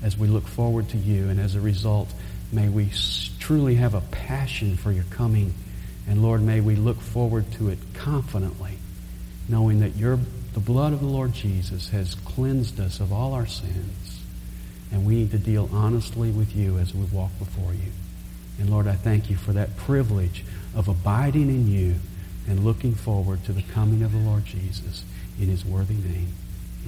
as 0.02 0.16
we 0.16 0.28
look 0.28 0.46
forward 0.46 0.88
to 0.90 0.96
you, 0.96 1.28
and 1.28 1.40
as 1.40 1.54
a 1.54 1.60
result, 1.60 2.08
May 2.54 2.68
we 2.68 2.90
truly 3.40 3.74
have 3.74 3.94
a 3.94 4.00
passion 4.00 4.76
for 4.76 4.92
your 4.92 5.04
coming. 5.10 5.54
And 6.06 6.22
Lord, 6.22 6.40
may 6.40 6.60
we 6.60 6.76
look 6.76 7.00
forward 7.00 7.50
to 7.52 7.68
it 7.68 7.78
confidently, 7.94 8.78
knowing 9.48 9.80
that 9.80 9.96
your, 9.96 10.20
the 10.52 10.60
blood 10.60 10.92
of 10.92 11.00
the 11.00 11.06
Lord 11.06 11.32
Jesus 11.32 11.88
has 11.88 12.14
cleansed 12.14 12.78
us 12.78 13.00
of 13.00 13.12
all 13.12 13.32
our 13.32 13.46
sins. 13.46 14.20
And 14.92 15.04
we 15.04 15.16
need 15.16 15.32
to 15.32 15.38
deal 15.38 15.68
honestly 15.72 16.30
with 16.30 16.54
you 16.54 16.78
as 16.78 16.94
we 16.94 17.06
walk 17.06 17.36
before 17.40 17.74
you. 17.74 17.90
And 18.60 18.70
Lord, 18.70 18.86
I 18.86 18.94
thank 18.94 19.28
you 19.28 19.36
for 19.36 19.52
that 19.52 19.76
privilege 19.76 20.44
of 20.76 20.86
abiding 20.86 21.48
in 21.48 21.66
you 21.66 21.96
and 22.46 22.64
looking 22.64 22.94
forward 22.94 23.42
to 23.46 23.52
the 23.52 23.62
coming 23.62 24.04
of 24.04 24.12
the 24.12 24.18
Lord 24.18 24.44
Jesus 24.44 25.02
in 25.38 25.48
his 25.48 25.64
worthy 25.64 25.94
name. 25.94 26.32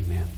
Amen. 0.05 0.29